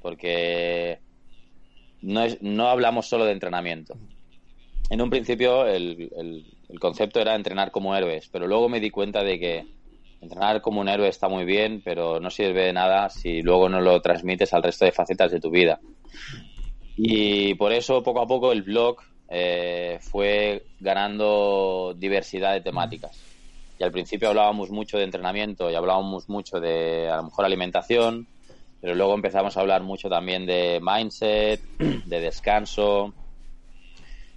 porque 0.00 1.00
no, 2.00 2.22
es, 2.22 2.38
no 2.42 2.68
hablamos 2.68 3.06
solo 3.06 3.24
de 3.24 3.32
entrenamiento. 3.32 3.98
En 4.90 5.02
un 5.02 5.10
principio 5.10 5.66
el, 5.66 6.10
el- 6.16 6.46
el 6.68 6.80
concepto 6.80 7.20
era 7.20 7.34
entrenar 7.36 7.70
como 7.70 7.94
héroes, 7.96 8.28
pero 8.32 8.46
luego 8.48 8.68
me 8.68 8.80
di 8.80 8.90
cuenta 8.90 9.22
de 9.22 9.38
que 9.38 9.66
entrenar 10.20 10.62
como 10.62 10.80
un 10.80 10.88
héroe 10.88 11.08
está 11.08 11.28
muy 11.28 11.44
bien, 11.44 11.82
pero 11.84 12.20
no 12.20 12.30
sirve 12.30 12.62
de 12.64 12.72
nada 12.72 13.08
si 13.10 13.42
luego 13.42 13.68
no 13.68 13.80
lo 13.80 14.00
transmites 14.02 14.52
al 14.54 14.62
resto 14.64 14.84
de 14.84 14.92
facetas 14.92 15.30
de 15.32 15.40
tu 15.40 15.50
vida. 15.50 15.80
Y 16.96 17.54
por 17.54 17.72
eso, 17.72 18.02
poco 18.02 18.20
a 18.20 18.26
poco, 18.26 18.52
el 18.52 18.62
blog 18.62 18.96
eh, 19.28 19.98
fue 20.00 20.64
ganando 20.80 21.94
diversidad 21.96 22.52
de 22.52 22.60
temáticas. 22.60 23.18
Y 23.78 23.84
al 23.84 23.92
principio 23.92 24.28
hablábamos 24.28 24.70
mucho 24.70 24.96
de 24.98 25.04
entrenamiento 25.04 25.70
y 25.70 25.74
hablábamos 25.74 26.28
mucho 26.28 26.60
de, 26.60 27.08
a 27.10 27.16
lo 27.16 27.24
mejor, 27.24 27.44
alimentación, 27.44 28.26
pero 28.80 28.94
luego 28.94 29.14
empezamos 29.14 29.56
a 29.56 29.60
hablar 29.60 29.82
mucho 29.82 30.08
también 30.08 30.46
de 30.46 30.80
mindset, 30.80 31.60
de 31.78 32.20
descanso, 32.20 33.12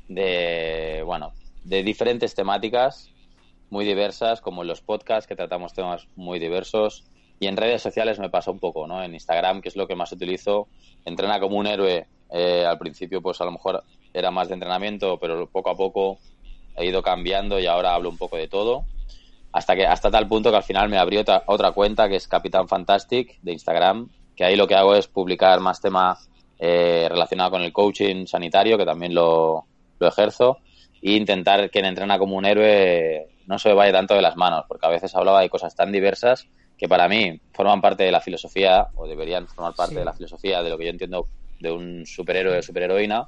de, 0.07 1.03
bueno, 1.05 1.31
de 1.63 1.83
diferentes 1.83 2.35
temáticas 2.35 3.09
muy 3.69 3.85
diversas, 3.85 4.41
como 4.41 4.63
en 4.63 4.67
los 4.67 4.81
podcasts, 4.81 5.27
que 5.27 5.35
tratamos 5.35 5.73
temas 5.73 6.07
muy 6.15 6.39
diversos. 6.39 7.05
Y 7.39 7.47
en 7.47 7.55
redes 7.55 7.81
sociales 7.81 8.19
me 8.19 8.29
pasa 8.29 8.51
un 8.51 8.59
poco, 8.59 8.87
¿no? 8.87 9.03
En 9.03 9.13
Instagram, 9.13 9.61
que 9.61 9.69
es 9.69 9.75
lo 9.75 9.87
que 9.87 9.95
más 9.95 10.11
utilizo, 10.11 10.67
entrena 11.05 11.39
como 11.39 11.57
un 11.57 11.67
héroe. 11.67 12.07
Eh, 12.31 12.65
al 12.65 12.77
principio, 12.77 13.21
pues 13.21 13.39
a 13.41 13.45
lo 13.45 13.51
mejor 13.51 13.83
era 14.13 14.31
más 14.31 14.47
de 14.47 14.55
entrenamiento, 14.55 15.17
pero 15.19 15.47
poco 15.47 15.69
a 15.69 15.75
poco 15.75 16.19
he 16.75 16.85
ido 16.85 17.01
cambiando 17.01 17.59
y 17.59 17.65
ahora 17.65 17.93
hablo 17.93 18.09
un 18.09 18.17
poco 18.17 18.37
de 18.37 18.47
todo. 18.47 18.85
Hasta 19.51 19.75
que 19.75 19.85
hasta 19.85 20.11
tal 20.11 20.27
punto 20.27 20.51
que 20.51 20.57
al 20.57 20.63
final 20.63 20.89
me 20.89 20.97
abrió 20.97 21.21
otra, 21.21 21.43
otra 21.47 21.71
cuenta 21.71 22.07
que 22.07 22.15
es 22.15 22.27
Capitán 22.27 22.67
Fantastic 22.67 23.39
de 23.41 23.53
Instagram, 23.53 24.09
que 24.35 24.43
ahí 24.43 24.55
lo 24.55 24.67
que 24.67 24.75
hago 24.75 24.95
es 24.95 25.07
publicar 25.07 25.59
más 25.59 25.81
temas 25.81 26.29
eh, 26.59 27.07
relacionados 27.09 27.51
con 27.51 27.61
el 27.61 27.73
coaching 27.73 28.25
sanitario, 28.25 28.77
que 28.77 28.85
también 28.85 29.13
lo, 29.13 29.65
lo 29.99 30.07
ejerzo, 30.07 30.59
e 31.01 31.11
intentar 31.13 31.69
que 31.69 31.79
en 31.79 31.85
Entrena 31.85 32.19
como 32.19 32.35
un 32.35 32.45
héroe 32.45 33.27
no 33.47 33.57
se 33.57 33.73
vaya 33.73 33.91
tanto 33.91 34.13
de 34.13 34.21
las 34.21 34.35
manos, 34.35 34.65
porque 34.67 34.85
a 34.85 34.89
veces 34.89 35.15
hablaba 35.15 35.41
de 35.41 35.49
cosas 35.49 35.75
tan 35.75 35.91
diversas 35.91 36.47
que 36.77 36.87
para 36.87 37.07
mí 37.07 37.41
forman 37.53 37.81
parte 37.81 38.03
de 38.03 38.11
la 38.11 38.21
filosofía, 38.21 38.87
o 38.95 39.07
deberían 39.07 39.47
formar 39.47 39.73
parte 39.73 39.95
de 39.95 40.05
la 40.05 40.13
filosofía 40.13 40.61
de 40.61 40.69
lo 40.69 40.77
que 40.77 40.85
yo 40.85 40.91
entiendo 40.91 41.27
de 41.59 41.71
un 41.71 42.05
superhéroe 42.05 42.59
o 42.59 42.61
superheroína, 42.61 43.27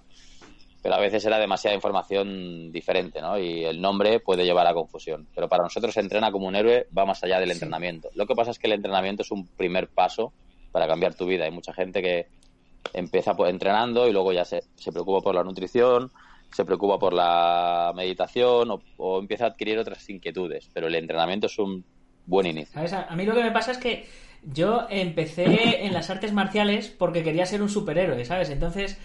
pero 0.81 0.95
a 0.95 0.99
veces 0.99 1.23
era 1.25 1.37
demasiada 1.37 1.75
información 1.75 2.71
diferente, 2.71 3.21
¿no? 3.21 3.37
Y 3.37 3.65
el 3.65 3.79
nombre 3.79 4.19
puede 4.19 4.45
llevar 4.45 4.67
a 4.67 4.73
confusión. 4.73 5.27
Pero 5.35 5.47
para 5.47 5.63
nosotros 5.63 5.95
entrena 5.97 6.31
como 6.31 6.47
un 6.47 6.55
héroe 6.55 6.87
va 6.97 7.05
más 7.05 7.23
allá 7.23 7.39
del 7.39 7.51
entrenamiento. 7.51 8.09
Lo 8.15 8.25
que 8.25 8.35
pasa 8.35 8.51
es 8.51 8.59
que 8.59 8.67
el 8.67 8.73
entrenamiento 8.73 9.21
es 9.21 9.31
un 9.31 9.47
primer 9.47 9.89
paso 9.89 10.33
para 10.71 10.87
cambiar 10.87 11.13
tu 11.13 11.25
vida. 11.25 11.45
Hay 11.45 11.51
mucha 11.51 11.73
gente 11.73 12.01
que 12.01 12.27
empieza 12.93 13.35
pues, 13.35 13.51
entrenando 13.51 14.07
y 14.07 14.11
luego 14.11 14.33
ya 14.33 14.43
se, 14.43 14.63
se 14.75 14.91
preocupa 14.91 15.21
por 15.21 15.35
la 15.35 15.43
nutrición, 15.43 16.11
se 16.51 16.65
preocupa 16.65 16.99
por 16.99 17.13
la 17.13 17.93
meditación 17.95 18.79
o, 18.97 19.19
empieza 19.19 19.45
a 19.45 19.47
adquirir 19.49 19.77
otras 19.79 20.09
inquietudes, 20.09 20.69
pero 20.73 20.87
el 20.87 20.95
entrenamiento 20.95 21.47
es 21.47 21.57
un 21.59 21.83
buen 22.25 22.47
inicio. 22.47 22.79
A 22.79 23.15
mí 23.15 23.25
lo 23.25 23.33
que 23.33 23.43
me 23.43 23.51
pasa 23.51 23.71
es 23.71 23.77
que 23.77 24.05
yo 24.43 24.85
empecé 24.89 25.85
en 25.85 25.93
las 25.93 26.09
artes 26.09 26.33
marciales 26.33 26.89
porque 26.89 27.23
quería 27.23 27.45
ser 27.45 27.61
un 27.61 27.69
superhéroe, 27.69 28.25
¿sabes? 28.25 28.49
Entonces, 28.49 28.97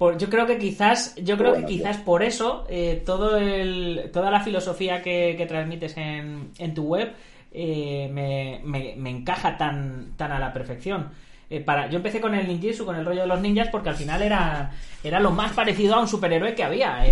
yo 0.00 0.30
creo 0.30 0.46
que 0.46 0.58
quizás, 0.58 1.16
yo 1.16 1.36
creo 1.36 1.54
que 1.54 1.64
quizás 1.64 1.96
por 1.96 2.22
eso 2.22 2.64
eh, 2.68 3.02
todo 3.04 3.36
el, 3.36 4.10
toda 4.12 4.30
la 4.30 4.40
filosofía 4.40 5.02
que, 5.02 5.44
transmites 5.48 5.96
en, 5.96 6.52
en, 6.58 6.74
tu 6.74 6.84
web 6.84 7.12
eh, 7.50 8.08
me, 8.12 8.60
me, 8.64 9.10
encaja 9.10 9.56
tan, 9.56 10.12
tan 10.16 10.30
a 10.30 10.38
la 10.38 10.52
perfección. 10.52 11.10
Eh, 11.50 11.60
para, 11.60 11.88
yo 11.88 11.96
empecé 11.96 12.20
con 12.20 12.34
el 12.34 12.46
ninjitsu, 12.46 12.84
con 12.84 12.94
el 12.94 13.04
rollo 13.04 13.22
de 13.22 13.26
los 13.26 13.40
ninjas, 13.40 13.68
porque 13.68 13.88
al 13.88 13.96
final 13.96 14.22
era, 14.22 14.70
era 15.02 15.18
lo 15.18 15.32
más 15.32 15.52
parecido 15.52 15.96
a 15.96 16.00
un 16.00 16.06
superhéroe 16.06 16.54
que 16.54 16.62
había. 16.62 17.02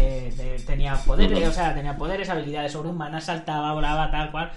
Tenía 0.64 0.94
poderes, 0.94 1.48
o 1.48 1.52
sea, 1.52 1.74
tenía 1.74 1.96
poderes, 1.96 2.28
habilidades 2.28 2.72
sobrehumanas, 2.72 3.24
saltaba, 3.24 3.72
volaba, 3.72 4.10
tal 4.12 4.30
cual. 4.30 4.52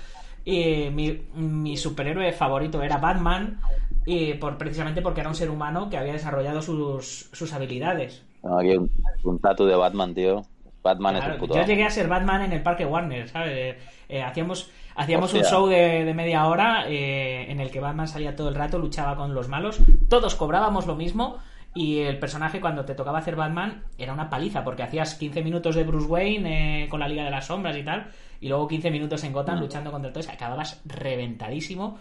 Y 0.46 0.90
mi, 0.92 1.20
mi 1.34 1.78
superhéroe 1.78 2.32
favorito 2.32 2.84
era 2.84 2.98
Batman, 2.98 3.60
y 4.06 4.34
por, 4.36 4.58
precisamente 4.58 5.02
porque 5.02 5.22
era 5.22 5.30
un 5.30 5.36
ser 5.36 5.50
humano 5.50 5.90
que 5.90 5.98
había 5.98 6.14
desarrollado 6.14 6.62
sus, 6.62 7.30
sus 7.32 7.54
habilidades. 7.54 8.24
aquí 8.44 8.78
un, 8.78 8.90
un 9.24 9.40
tatu 9.40 9.66
de 9.66 9.76
Batman, 9.76 10.14
tío. 10.14 10.44
Batman 10.82 11.18
es 11.18 11.26
el 11.26 11.38
puto 11.38 11.56
Yo 11.56 11.64
llegué 11.64 11.84
a 11.84 11.90
ser 11.90 12.08
Batman 12.08 12.44
en 12.44 12.54
el 12.54 12.64
parque 12.64 12.86
Warner, 12.86 13.28
¿sabes? 13.28 13.78
Eh, 14.08 14.24
hacíamos 14.24 14.70
hacíamos 14.96 15.34
un 15.34 15.44
show 15.44 15.68
de, 15.68 16.14
media 16.14 16.48
hora 16.48 16.86
eh, 16.88 17.52
en 17.52 17.60
el 17.60 17.72
que 17.72 17.80
Batman 17.80 18.08
salía 18.08 18.36
todo 18.36 18.50
el 18.50 18.56
rato, 18.56 18.80
luchaba 18.80 19.16
con 19.16 19.34
los 19.34 19.48
malos. 19.48 19.80
Todos 20.08 20.36
cobrábamos 20.36 20.88
lo 20.88 20.96
mismo. 20.96 21.38
Y 21.76 22.00
el 22.00 22.18
personaje, 22.18 22.60
cuando 22.60 22.84
te 22.84 22.96
tocaba 22.96 23.20
hacer 23.20 23.36
Batman, 23.36 23.84
era 23.98 24.12
una 24.12 24.28
paliza, 24.28 24.64
porque 24.64 24.82
hacías 24.82 25.14
15 25.14 25.44
minutos 25.44 25.76
de 25.76 25.84
Bruce 25.84 26.08
Wayne 26.08 26.84
eh, 26.84 26.90
con 26.90 27.00
la 27.00 27.08
Liga 27.08 27.24
de 27.24 27.30
las 27.30 27.46
Sombras 27.46 27.78
y 27.78 27.84
tal, 27.84 28.10
y 28.42 28.50
luego 28.50 28.68
15 28.68 28.90
minutos 28.90 29.24
en 29.24 29.34
Gotham 29.34 29.60
luchando 29.60 29.92
contra 29.92 30.12
todos, 30.12 30.30
acababas 30.30 30.82
reventadísimo 30.86 32.00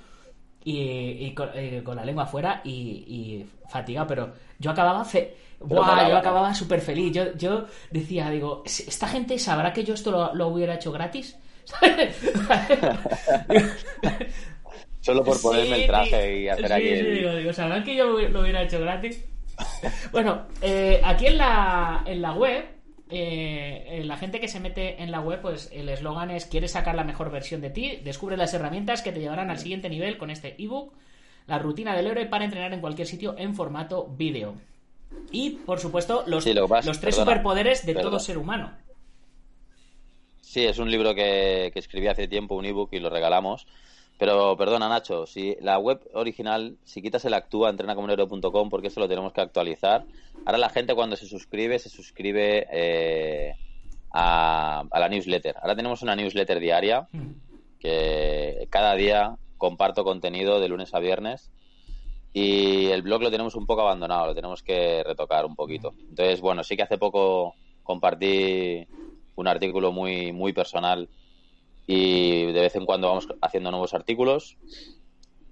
y, 0.70 1.34
con, 1.34 1.96
la 1.96 2.04
lengua 2.04 2.25
afuera 2.25 2.60
y, 2.64 3.44
fatigado, 3.68 4.06
pero 4.06 4.32
yo 4.58 4.70
acababa 4.70 5.04
fe 5.04 5.37
yo 5.60 5.82
acababa 5.82 6.54
súper 6.54 6.80
feliz. 6.80 7.12
Yo, 7.12 7.34
yo 7.34 7.66
decía, 7.90 8.30
digo, 8.30 8.62
¿esta 8.64 9.08
gente 9.08 9.40
sabrá 9.40 9.72
que 9.72 9.82
yo 9.82 9.94
esto 9.94 10.32
lo 10.32 10.48
hubiera 10.48 10.75
hecho 10.75 10.92
gratis? 10.92 11.37
Solo 15.00 15.25
por 15.25 15.40
ponerme 15.40 15.82
el 15.82 15.87
traje 15.87 16.40
y 16.40 16.48
hacer 16.48 16.72
aquí. 16.72 16.94
digo, 16.94 17.32
digo, 17.34 17.52
¿sabrán 17.52 17.84
que 17.84 17.96
yo 17.96 18.06
lo 18.06 18.40
hubiera 18.40 18.62
hecho 18.62 18.80
gratis? 18.80 19.25
bueno, 20.12 20.46
eh, 20.60 21.00
aquí 21.04 21.26
en 21.26 21.38
la, 21.38 22.02
en 22.06 22.22
la 22.22 22.32
web, 22.32 22.64
eh, 23.10 24.02
la 24.04 24.16
gente 24.16 24.40
que 24.40 24.48
se 24.48 24.60
mete 24.60 25.02
en 25.02 25.10
la 25.10 25.20
web, 25.20 25.40
pues 25.40 25.70
el 25.72 25.88
eslogan 25.88 26.30
es: 26.30 26.46
¿Quieres 26.46 26.72
sacar 26.72 26.94
la 26.94 27.04
mejor 27.04 27.30
versión 27.30 27.60
de 27.60 27.70
ti? 27.70 28.00
Descubre 28.04 28.36
las 28.36 28.54
herramientas 28.54 29.02
que 29.02 29.12
te 29.12 29.20
llevarán 29.20 29.50
al 29.50 29.58
siguiente 29.58 29.88
nivel 29.88 30.18
con 30.18 30.30
este 30.30 30.54
ebook, 30.62 30.92
la 31.46 31.58
rutina 31.58 31.96
del 31.96 32.06
héroe 32.06 32.26
para 32.26 32.44
entrenar 32.44 32.72
en 32.72 32.80
cualquier 32.80 33.06
sitio 33.06 33.34
en 33.38 33.54
formato 33.54 34.06
vídeo. 34.06 34.54
Y, 35.30 35.50
por 35.50 35.80
supuesto, 35.80 36.24
los, 36.26 36.46
los 36.46 37.00
tres 37.00 37.16
superpoderes 37.16 37.86
de 37.86 37.94
todo 37.94 38.18
ser 38.18 38.38
humano. 38.38 38.72
Sí, 40.48 40.64
es 40.64 40.78
un 40.78 40.90
libro 40.90 41.14
que, 41.14 41.70
escribí 41.74 42.08
hace 42.08 42.26
tiempo, 42.26 42.54
un 42.54 42.64
ebook, 42.64 42.92
y 42.92 43.00
lo 43.00 43.10
regalamos. 43.10 43.66
Pero 44.18 44.56
perdona, 44.56 44.88
Nacho, 44.88 45.26
si 45.26 45.56
la 45.60 45.78
web 45.78 46.00
original, 46.12 46.76
si 46.82 47.00
quitas 47.00 47.25
el 47.25 47.34
actúa, 47.34 47.70
entrenacomunero.com, 47.70 48.68
porque 48.68 48.88
eso 48.88 48.98
lo 48.98 49.08
tenemos 49.08 49.32
que 49.32 49.40
actualizar. 49.40 50.04
Ahora 50.44 50.58
la 50.58 50.70
gente 50.70 50.96
cuando 50.96 51.14
se 51.14 51.26
suscribe, 51.26 51.78
se 51.78 51.88
suscribe 51.88 52.66
eh, 52.72 53.54
a, 54.12 54.84
la 54.92 55.08
newsletter. 55.08 55.54
Ahora 55.62 55.76
tenemos 55.76 56.02
una 56.02 56.16
newsletter 56.16 56.58
diaria 56.58 57.06
que 57.78 58.66
cada 58.70 58.96
día 58.96 59.37
comparto 59.56 60.02
contenido 60.02 60.58
de 60.58 60.68
lunes 60.68 60.92
a 60.94 60.98
viernes. 60.98 61.52
Y 62.32 62.87
el 62.87 63.02
blog 63.02 63.22
lo 63.22 63.30
tenemos 63.30 63.54
un 63.54 63.66
poco 63.66 63.82
abandonado, 63.82 64.26
lo 64.26 64.34
tenemos 64.34 64.64
que 64.64 65.02
retocar 65.04 65.46
un 65.46 65.54
poquito. 65.54 65.94
Entonces, 66.08 66.40
bueno, 66.40 66.64
sí 66.64 66.76
que 66.76 66.82
hace 66.82 66.98
poco 66.98 67.54
compartí 67.84 68.84
un 69.37 69.46
artículo 69.46 69.92
muy, 69.92 70.32
muy 70.32 70.52
personal 70.52 71.08
y 71.88 72.45
de 72.52 72.61
vez 72.61 72.76
en 72.76 72.85
cuando 72.85 73.09
vamos 73.09 73.26
haciendo 73.40 73.71
nuevos 73.71 73.95
artículos, 73.95 74.59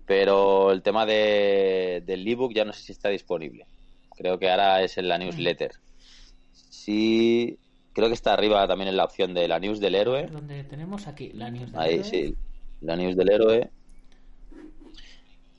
pero 0.04 0.70
el 0.70 0.82
tema 0.82 1.06
de, 1.06 2.02
del 2.04 2.28
ebook 2.28 2.52
ya 2.52 2.66
no 2.66 2.74
sé 2.74 2.82
si 2.82 2.92
está 2.92 3.08
disponible. 3.08 3.66
Creo 4.14 4.38
que 4.38 4.50
ahora 4.50 4.82
es 4.82 4.98
en 4.98 5.08
la 5.08 5.16
newsletter. 5.16 5.72
Sí, 6.52 7.58
creo 7.94 8.08
que 8.08 8.14
está 8.14 8.34
arriba 8.34 8.68
también 8.68 8.88
en 8.88 8.98
la 8.98 9.04
opción 9.04 9.32
de 9.32 9.48
la 9.48 9.58
news 9.58 9.80
del 9.80 9.94
héroe. 9.94 10.26
Donde 10.26 10.62
tenemos 10.64 11.06
aquí 11.06 11.30
la 11.32 11.50
news 11.50 11.72
del 11.72 11.80
ahí, 11.80 12.04
sí, 12.04 12.34
la 12.82 12.96
news 12.96 13.16
del 13.16 13.32
héroe. 13.32 13.70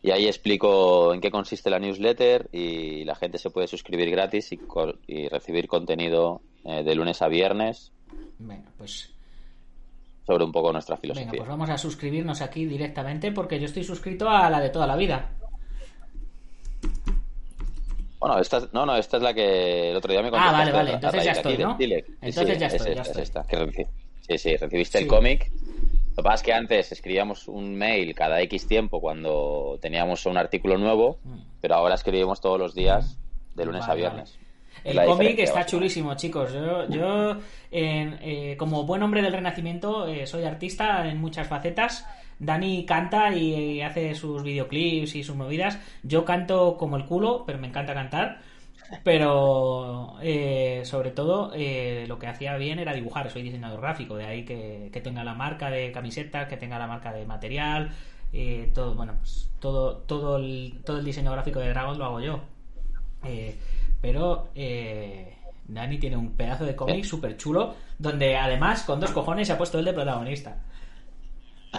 Y 0.04 0.12
ahí 0.12 0.28
explico 0.28 1.12
en 1.12 1.22
qué 1.22 1.32
consiste 1.32 1.72
la 1.72 1.80
newsletter 1.80 2.50
y 2.52 3.04
la 3.04 3.16
gente 3.16 3.40
se 3.40 3.50
puede 3.50 3.68
suscribir 3.68 4.12
gratis 4.12 4.52
y, 4.52 4.60
y 5.08 5.28
recibir 5.28 5.68
contenido 5.68 6.42
eh, 6.64 6.84
de 6.84 6.94
lunes 6.94 7.24
a 7.24 7.28
viernes 7.28 7.92
Venga, 8.40 8.72
pues. 8.78 9.14
Sobre 10.28 10.44
un 10.44 10.52
poco 10.52 10.74
nuestra 10.74 10.98
filosofía. 10.98 11.32
Venga, 11.32 11.38
pues 11.38 11.50
vamos 11.50 11.70
a 11.70 11.78
suscribirnos 11.78 12.42
aquí 12.42 12.66
directamente 12.66 13.32
porque 13.32 13.60
yo 13.60 13.66
estoy 13.66 13.86
suscrito 13.86 14.30
a 14.30 14.50
la 14.50 14.60
de 14.60 14.70
toda 14.70 14.86
la 14.86 14.98
vida. 14.98 15.30
Bueno, 18.20 18.38
esta, 18.40 18.68
no, 18.74 18.86
no, 18.86 18.98
esta 18.98 19.18
es 19.18 19.24
la 19.24 19.34
que 19.34 19.92
el 19.92 19.96
otro 19.96 20.12
día 20.12 20.22
me 20.22 20.30
contaste. 20.30 20.54
Ah, 20.54 20.60
vale, 20.60 20.72
vale, 20.74 20.94
entonces 20.94 21.24
ya 21.24 21.32
estoy, 21.32 21.58
¿no? 21.58 21.78
Entonces 21.80 22.60
ya 22.60 22.68
estoy, 22.68 22.96
ya 22.96 23.02
estoy. 23.04 23.86
sí, 24.28 24.38
sí, 24.38 24.58
recibiste 24.58 25.00
el 25.00 25.08
cómic. 25.08 25.50
Lo 26.18 26.24
que 26.24 26.24
pasa 26.24 26.36
es 26.36 26.44
que 26.44 26.54
antes 26.54 26.92
escribíamos 26.92 27.48
un 27.48 27.76
mail 27.76 28.14
cada 28.16 28.42
X 28.42 28.68
tiempo 28.68 29.00
cuando 29.00 29.78
teníamos 29.82 30.26
un 30.26 30.36
artículo 30.36 30.78
nuevo, 30.78 31.20
mm. 31.24 31.38
pero 31.62 31.76
ahora 31.76 31.96
escribimos 31.96 32.42
todos 32.42 32.60
los 32.60 32.76
días 32.76 33.18
de 33.56 33.66
lunes 33.66 33.88
a 33.88 33.94
viernes. 33.94 34.38
El 34.84 35.04
cómic 35.06 35.40
está 35.40 35.66
chulísimo, 35.66 36.16
chicos. 36.16 36.54
Yo, 36.54 36.88
yo 36.90 37.38
eh, 37.72 38.56
como 38.58 38.84
buen 38.86 39.04
hombre 39.04 39.22
del 39.22 39.34
Renacimiento, 39.34 40.08
eh, 40.08 40.26
soy 40.26 40.44
artista 40.44 41.08
en 41.08 41.20
muchas 41.20 41.48
facetas. 41.48 42.06
Dani 42.40 42.86
canta 42.86 43.34
y, 43.34 43.82
hace 43.82 44.14
sus 44.16 44.44
videoclips 44.44 45.16
y 45.16 45.24
sus 45.24 45.36
movidas. 45.36 45.80
Yo 46.04 46.24
canto 46.26 46.78
como 46.78 46.98
el 46.98 47.06
culo, 47.06 47.44
pero 47.46 47.58
me 47.60 47.68
encanta 47.68 47.94
cantar. 47.94 48.40
pero 49.04 50.16
eh, 50.22 50.82
sobre 50.86 51.12
todo 51.12 51.52
eh, 51.54 52.06
lo 52.08 52.20
que 52.20 52.28
hacía 52.28 52.56
bien 52.58 52.80
era 52.80 52.94
dibujar. 52.94 53.30
Soy 53.30 53.42
diseñador 53.42 53.82
gráfico, 53.82 54.16
de 54.16 54.26
ahí 54.26 54.46
que, 54.46 54.90
que 54.94 55.02
tenga 55.02 55.24
la 55.24 55.34
marca 55.34 55.70
de 55.70 55.92
camisetas, 55.92 56.48
que 56.48 56.58
tenga 56.58 56.80
la 56.80 56.88
marca 56.88 57.12
de 57.12 57.26
material, 57.26 57.92
eh, 58.34 58.72
todo, 58.74 58.94
bueno, 58.96 59.16
pues, 59.20 59.50
todo, 59.60 59.98
todo, 59.98 60.38
el, 60.38 60.82
todo 60.86 61.00
el 61.00 61.06
diseño 61.06 61.32
gráfico 61.32 61.60
de 61.60 61.70
Dragon 61.70 61.98
lo 61.98 62.06
hago 62.06 62.22
yo. 62.22 62.42
Eh, 63.24 63.56
pero 64.02 64.50
eh, 64.56 65.34
Dani 65.68 65.98
tiene 66.00 66.18
un 66.18 66.32
pedazo 66.32 66.66
de 66.66 66.76
cómic 66.76 67.04
súper 67.06 67.38
chulo, 67.38 67.76
donde 67.98 68.38
además 68.38 68.84
con 68.84 69.00
dos 69.00 69.12
cojones 69.12 69.48
se 69.48 69.54
ha 69.54 69.58
puesto 69.58 69.80
el 69.80 69.86
de 69.86 69.94
protagonista. 69.94 70.58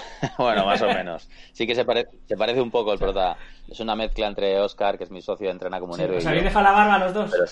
bueno, 0.38 0.64
más 0.66 0.82
o 0.82 0.90
menos. 0.90 1.28
Sí 1.52 1.66
que 1.66 1.74
se, 1.74 1.84
pare- 1.84 2.08
se 2.26 2.36
parece 2.36 2.60
un 2.60 2.70
poco 2.70 2.92
el 2.92 2.98
prota. 2.98 3.38
Es 3.66 3.80
una 3.80 3.96
mezcla 3.96 4.26
entre 4.26 4.58
Oscar, 4.60 4.98
que 4.98 5.04
es 5.04 5.10
mi 5.10 5.22
socio 5.22 5.50
Entrena 5.50 5.80
como 5.80 5.94
un 5.94 6.00
Sí, 6.00 6.02
héroe, 6.02 6.18
¿Os 6.18 6.26
habéis 6.26 6.44
dejado 6.44 6.64
la 6.64 6.72
barba 6.78 6.98
los 6.98 7.14
dos? 7.14 7.30
Pero 7.30 7.46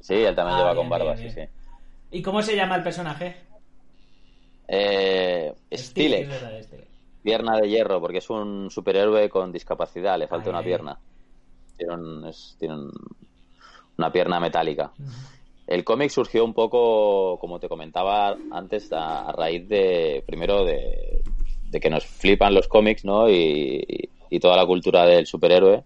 sí, 0.00 0.14
él 0.14 0.34
también 0.34 0.56
Ah, 0.56 0.56
lleva 0.56 0.74
bien, 0.74 0.88
con 0.88 0.88
barba, 0.88 1.16
bien, 1.16 1.16
sí, 1.16 1.28
bien. 1.28 1.30
sí. 1.30 1.42
¿Y 2.10 2.22
cómo 2.22 2.42
se 2.42 2.56
llama 2.56 2.76
el 2.76 2.82
personaje? 2.84 3.36
Eh, 4.68 5.54
Stile, 5.72 6.20
Stile, 6.20 6.20
es 6.20 6.28
verdad, 6.28 6.62
Stile. 6.62 6.88
pierna 7.22 7.56
de 7.58 7.68
hierro, 7.70 8.00
porque 8.00 8.18
es 8.18 8.30
un 8.30 8.70
superhéroe 8.70 9.28
con 9.30 9.52
discapacidad, 9.52 10.18
le 10.18 10.28
falta 10.28 10.50
Ay, 10.50 10.52
una 10.52 10.64
pierna. 10.64 11.00
Un- 11.86 12.26
es- 12.26 12.56
tiene 12.58 12.74
un- 12.74 12.92
una 13.98 14.12
pierna 14.12 14.40
metálica. 14.40 14.92
El 15.66 15.84
cómic 15.84 16.10
surgió 16.10 16.44
un 16.44 16.54
poco, 16.54 17.38
como 17.38 17.60
te 17.60 17.68
comentaba 17.68 18.38
antes, 18.50 18.90
a, 18.92 19.30
raíz 19.32 19.68
de, 19.68 20.24
primero, 20.26 20.64
de, 20.64 21.22
que 21.80 21.90
nos 21.90 22.06
flipan 22.06 22.54
los 22.54 22.68
cómics, 22.68 23.04
¿no? 23.04 23.28
Y, 23.28 24.08
toda 24.40 24.56
la 24.56 24.66
cultura 24.66 25.04
del 25.04 25.26
superhéroe. 25.26 25.84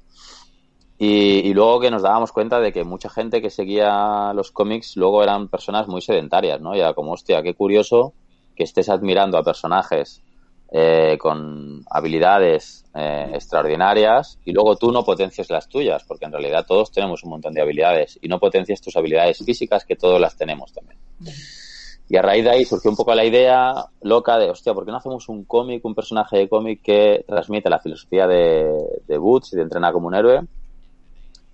Y, 0.98 1.52
luego 1.54 1.80
que 1.80 1.90
nos 1.90 2.02
dábamos 2.02 2.32
cuenta 2.32 2.60
de 2.60 2.72
que 2.72 2.84
mucha 2.84 3.08
gente 3.08 3.42
que 3.42 3.50
seguía 3.50 4.32
los 4.34 4.52
cómics 4.52 4.96
luego 4.96 5.22
eran 5.22 5.48
personas 5.48 5.88
muy 5.88 6.00
sedentarias, 6.00 6.60
¿no? 6.60 6.76
Y 6.76 6.80
era 6.80 6.94
como, 6.94 7.12
hostia, 7.12 7.42
qué 7.42 7.54
curioso 7.54 8.14
que 8.54 8.64
estés 8.64 8.88
admirando 8.88 9.38
a 9.38 9.42
personajes 9.42 10.22
eh, 10.74 11.18
con 11.18 11.84
habilidades 11.90 12.86
eh, 12.94 13.30
extraordinarias 13.34 14.38
y 14.42 14.52
luego 14.52 14.76
tú 14.76 14.90
no 14.90 15.04
potencies 15.04 15.50
las 15.50 15.68
tuyas, 15.68 16.02
porque 16.04 16.24
en 16.24 16.32
realidad 16.32 16.64
todos 16.66 16.90
tenemos 16.90 17.22
un 17.24 17.30
montón 17.30 17.52
de 17.52 17.60
habilidades 17.60 18.18
y 18.22 18.28
no 18.28 18.38
potencies 18.38 18.80
tus 18.80 18.96
habilidades 18.96 19.44
físicas 19.44 19.84
que 19.84 19.96
todos 19.96 20.18
las 20.18 20.34
tenemos 20.34 20.72
también. 20.72 20.98
Y 22.08 22.16
a 22.16 22.22
raíz 22.22 22.44
de 22.44 22.50
ahí 22.52 22.64
surgió 22.64 22.90
un 22.90 22.96
poco 22.96 23.14
la 23.14 23.26
idea 23.26 23.84
loca 24.00 24.38
de, 24.38 24.48
hostia, 24.48 24.72
¿por 24.72 24.86
qué 24.86 24.92
no 24.92 24.96
hacemos 24.96 25.28
un 25.28 25.44
cómic, 25.44 25.84
un 25.84 25.94
personaje 25.94 26.38
de 26.38 26.48
cómic 26.48 26.80
que 26.82 27.22
transmite 27.28 27.68
la 27.68 27.78
filosofía 27.78 28.26
de, 28.26 28.66
de 29.06 29.18
Boots 29.18 29.52
y 29.52 29.56
de 29.56 29.62
entrenar 29.62 29.92
como 29.92 30.06
un 30.06 30.14
héroe, 30.14 30.40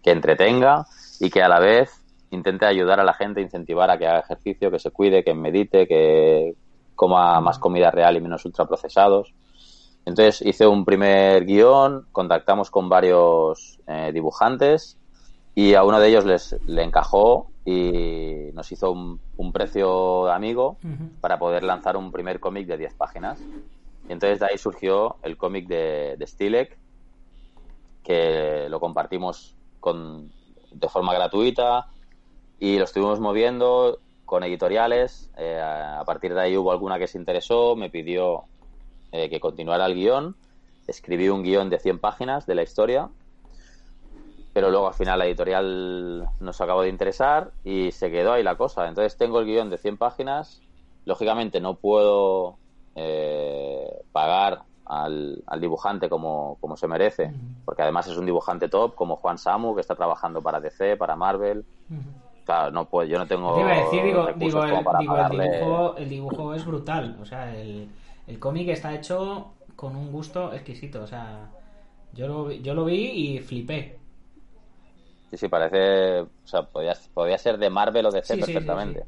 que 0.00 0.12
entretenga 0.12 0.86
y 1.18 1.28
que 1.28 1.42
a 1.42 1.48
la 1.48 1.58
vez 1.58 1.90
intente 2.30 2.66
ayudar 2.66 3.00
a 3.00 3.04
la 3.04 3.14
gente, 3.14 3.40
incentivar 3.40 3.90
a 3.90 3.98
que 3.98 4.06
haga 4.06 4.20
ejercicio, 4.20 4.70
que 4.70 4.78
se 4.78 4.92
cuide, 4.92 5.24
que 5.24 5.34
medite, 5.34 5.88
que 5.88 6.54
coma 6.98 7.40
más 7.40 7.60
comida 7.60 7.92
real 7.92 8.16
y 8.16 8.20
menos 8.20 8.44
ultraprocesados. 8.44 9.32
Entonces 10.04 10.42
hice 10.44 10.66
un 10.66 10.84
primer 10.84 11.44
guion, 11.44 12.08
contactamos 12.10 12.72
con 12.72 12.88
varios 12.88 13.78
eh, 13.86 14.10
dibujantes 14.12 14.98
y 15.54 15.74
a 15.74 15.84
uno 15.84 16.00
de 16.00 16.08
ellos 16.08 16.24
les 16.24 16.56
le 16.66 16.82
encajó 16.82 17.52
y 17.64 18.50
nos 18.52 18.72
hizo 18.72 18.90
un, 18.90 19.20
un 19.36 19.52
precio 19.52 20.28
amigo 20.28 20.78
Ujú. 20.82 21.10
para 21.20 21.38
poder 21.38 21.62
lanzar 21.62 21.96
un 21.96 22.10
primer 22.10 22.40
cómic 22.40 22.66
de 22.66 22.78
10 22.78 22.94
páginas. 22.94 23.38
Y 24.08 24.12
entonces 24.12 24.40
de 24.40 24.46
ahí 24.46 24.58
surgió 24.58 25.18
el 25.22 25.36
cómic 25.36 25.68
de, 25.68 26.16
de 26.18 26.26
Stilek, 26.26 26.76
que 28.02 28.66
lo 28.68 28.80
compartimos 28.80 29.54
con, 29.78 30.32
de 30.72 30.88
forma 30.88 31.14
gratuita 31.14 31.86
y 32.58 32.76
lo 32.76 32.84
estuvimos 32.84 33.20
moviendo 33.20 34.00
con 34.28 34.44
editoriales. 34.44 35.30
Eh, 35.38 35.58
a 35.58 36.04
partir 36.04 36.34
de 36.34 36.40
ahí 36.42 36.56
hubo 36.56 36.70
alguna 36.70 36.98
que 36.98 37.06
se 37.06 37.16
interesó, 37.16 37.74
me 37.76 37.88
pidió 37.88 38.44
eh, 39.10 39.30
que 39.30 39.40
continuara 39.40 39.86
el 39.86 39.94
guion. 39.94 40.36
Escribí 40.86 41.30
un 41.30 41.42
guion 41.42 41.70
de 41.70 41.78
100 41.78 41.98
páginas 41.98 42.46
de 42.46 42.54
la 42.54 42.62
historia, 42.62 43.08
pero 44.52 44.70
luego 44.70 44.86
al 44.86 44.92
final 44.92 45.18
la 45.18 45.26
editorial 45.26 46.28
nos 46.40 46.60
acabó 46.60 46.82
de 46.82 46.90
interesar 46.90 47.52
y 47.64 47.90
se 47.90 48.10
quedó 48.10 48.34
ahí 48.34 48.42
la 48.42 48.56
cosa. 48.56 48.86
Entonces 48.86 49.16
tengo 49.16 49.40
el 49.40 49.46
guion 49.46 49.70
de 49.70 49.78
100 49.78 49.96
páginas. 49.96 50.60
Lógicamente 51.06 51.58
no 51.58 51.76
puedo 51.76 52.58
eh, 52.96 53.90
pagar 54.12 54.60
al, 54.84 55.42
al 55.46 55.60
dibujante 55.60 56.10
como, 56.10 56.58
como 56.60 56.76
se 56.76 56.86
merece, 56.86 57.32
porque 57.64 57.80
además 57.80 58.06
es 58.08 58.18
un 58.18 58.26
dibujante 58.26 58.68
top 58.68 58.94
como 58.94 59.16
Juan 59.16 59.38
Samu, 59.38 59.74
que 59.74 59.80
está 59.80 59.94
trabajando 59.94 60.42
para 60.42 60.60
DC, 60.60 60.98
para 60.98 61.16
Marvel. 61.16 61.64
Claro, 62.48 62.70
no 62.72 62.88
puedo, 62.88 63.06
yo 63.08 63.18
no 63.18 63.26
tengo 63.28 63.50
Te 63.52 63.60
iba 63.60 63.72
a 63.72 63.76
decir, 63.76 64.02
digo, 64.04 64.32
digo, 64.34 64.64
el, 64.64 64.94
digo, 64.96 65.18
el 65.18 65.28
pagarle. 65.28 65.28
dibujo, 65.28 65.96
el 65.96 66.08
dibujo 66.08 66.54
es 66.54 66.64
brutal. 66.66 67.16
O 67.20 67.24
sea, 67.24 67.54
el, 67.56 67.88
el 68.26 68.38
cómic 68.38 68.68
está 68.68 68.94
hecho 68.94 69.54
con 69.76 69.96
un 69.96 70.12
gusto 70.12 70.52
exquisito. 70.52 71.02
O 71.02 71.06
sea, 71.06 71.50
yo 72.12 72.28
lo, 72.28 72.46
vi- 72.46 72.62
yo 72.62 72.74
lo 72.74 72.84
vi 72.84 73.36
y 73.36 73.38
flipé. 73.40 73.98
Sí, 75.30 75.36
sí, 75.36 75.48
parece. 75.48 76.20
O 76.22 76.30
sea, 76.44 76.62
podía, 76.70 76.94
podía 77.12 77.36
ser 77.38 77.58
de 77.58 77.68
Marvel 77.70 78.06
o 78.06 78.10
de 78.10 78.20
DC 78.20 78.36
Sí, 78.36 78.42
sí, 78.42 78.78
sí, 78.78 78.78
perfectamente. 78.78 79.06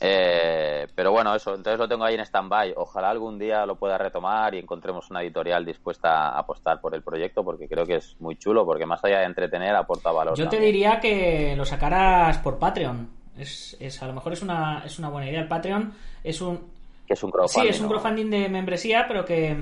Eh, 0.00 0.86
pero 0.94 1.10
bueno, 1.12 1.34
eso, 1.34 1.54
entonces 1.54 1.78
lo 1.78 1.88
tengo 1.88 2.04
ahí 2.04 2.14
en 2.14 2.20
stand-by. 2.20 2.74
Ojalá 2.76 3.10
algún 3.10 3.38
día 3.38 3.66
lo 3.66 3.76
pueda 3.76 3.98
retomar 3.98 4.54
y 4.54 4.58
encontremos 4.58 5.10
una 5.10 5.22
editorial 5.22 5.64
dispuesta 5.64 6.28
a 6.30 6.38
apostar 6.38 6.80
por 6.80 6.94
el 6.94 7.02
proyecto, 7.02 7.44
porque 7.44 7.68
creo 7.68 7.84
que 7.84 7.96
es 7.96 8.16
muy 8.20 8.36
chulo, 8.36 8.64
porque 8.64 8.86
más 8.86 9.04
allá 9.04 9.20
de 9.20 9.24
entretener, 9.26 9.74
aporta 9.74 10.12
valor. 10.12 10.36
Yo 10.36 10.48
te 10.48 10.60
diría 10.60 11.00
que 11.00 11.54
lo 11.56 11.64
sacaras 11.64 12.38
por 12.38 12.58
Patreon. 12.58 13.08
Es, 13.36 13.76
es, 13.80 14.02
a 14.02 14.06
lo 14.06 14.12
mejor 14.14 14.32
es 14.32 14.42
una, 14.42 14.82
es 14.84 14.98
una 14.98 15.08
buena 15.08 15.28
idea. 15.28 15.40
El 15.40 15.48
Patreon 15.48 15.92
es 16.24 16.40
un, 16.40 16.58
Que 17.06 17.14
es 17.14 17.22
un 17.22 17.30
Sí, 17.30 17.32
crowdfunding. 17.36 17.70
es 17.70 17.80
un 17.80 17.86
¿no? 17.86 17.88
crowdfunding 17.92 18.30
de 18.30 18.48
membresía, 18.48 19.04
pero 19.08 19.24
que 19.24 19.56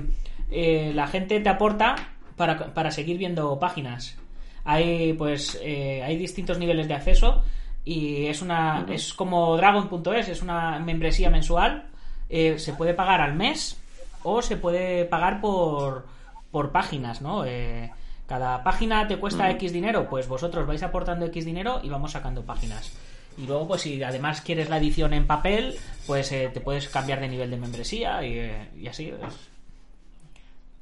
eh, 0.51 0.91
la 0.93 1.07
gente 1.07 1.39
te 1.39 1.49
aporta 1.49 1.95
para, 2.35 2.73
para 2.73 2.91
seguir 2.91 3.17
viendo 3.17 3.57
páginas. 3.59 4.17
Hay 4.65 5.13
pues 5.13 5.57
eh, 5.63 6.03
hay 6.03 6.17
distintos 6.17 6.57
niveles 6.59 6.87
de 6.87 6.93
acceso 6.93 7.43
y 7.87 8.25
es 8.27 8.41
una 8.41 8.85
es 8.89 9.13
como 9.13 9.55
Dragon.es, 9.57 10.27
es 10.29 10.41
una 10.41 10.79
membresía 10.79 11.29
mensual. 11.29 11.85
Eh, 12.29 12.59
se 12.59 12.73
puede 12.73 12.93
pagar 12.93 13.21
al 13.21 13.33
mes 13.35 13.77
o 14.23 14.41
se 14.41 14.57
puede 14.57 15.05
pagar 15.05 15.39
por 15.41 16.05
por 16.51 16.71
páginas, 16.71 17.21
¿no? 17.21 17.45
Eh, 17.45 17.91
cada 18.27 18.63
página 18.63 19.07
te 19.07 19.17
cuesta. 19.17 19.49
X 19.51 19.71
dinero, 19.71 20.07
pues 20.09 20.27
vosotros 20.27 20.67
vais 20.67 20.83
aportando 20.83 21.25
X 21.27 21.45
dinero 21.45 21.79
y 21.83 21.89
vamos 21.89 22.11
sacando 22.11 22.43
páginas. 22.43 22.91
Y 23.37 23.45
luego, 23.45 23.67
pues 23.67 23.81
si 23.83 24.01
además 24.03 24.41
quieres 24.41 24.67
la 24.69 24.77
edición 24.77 25.13
en 25.13 25.27
papel, 25.27 25.75
pues 26.07 26.31
eh, 26.31 26.49
te 26.53 26.59
puedes 26.59 26.89
cambiar 26.89 27.19
de 27.19 27.27
nivel 27.29 27.51
de 27.51 27.57
membresía 27.57 28.23
y, 28.25 28.33
eh, 28.39 28.69
y 28.77 28.87
así. 28.87 29.09
es- 29.09 29.49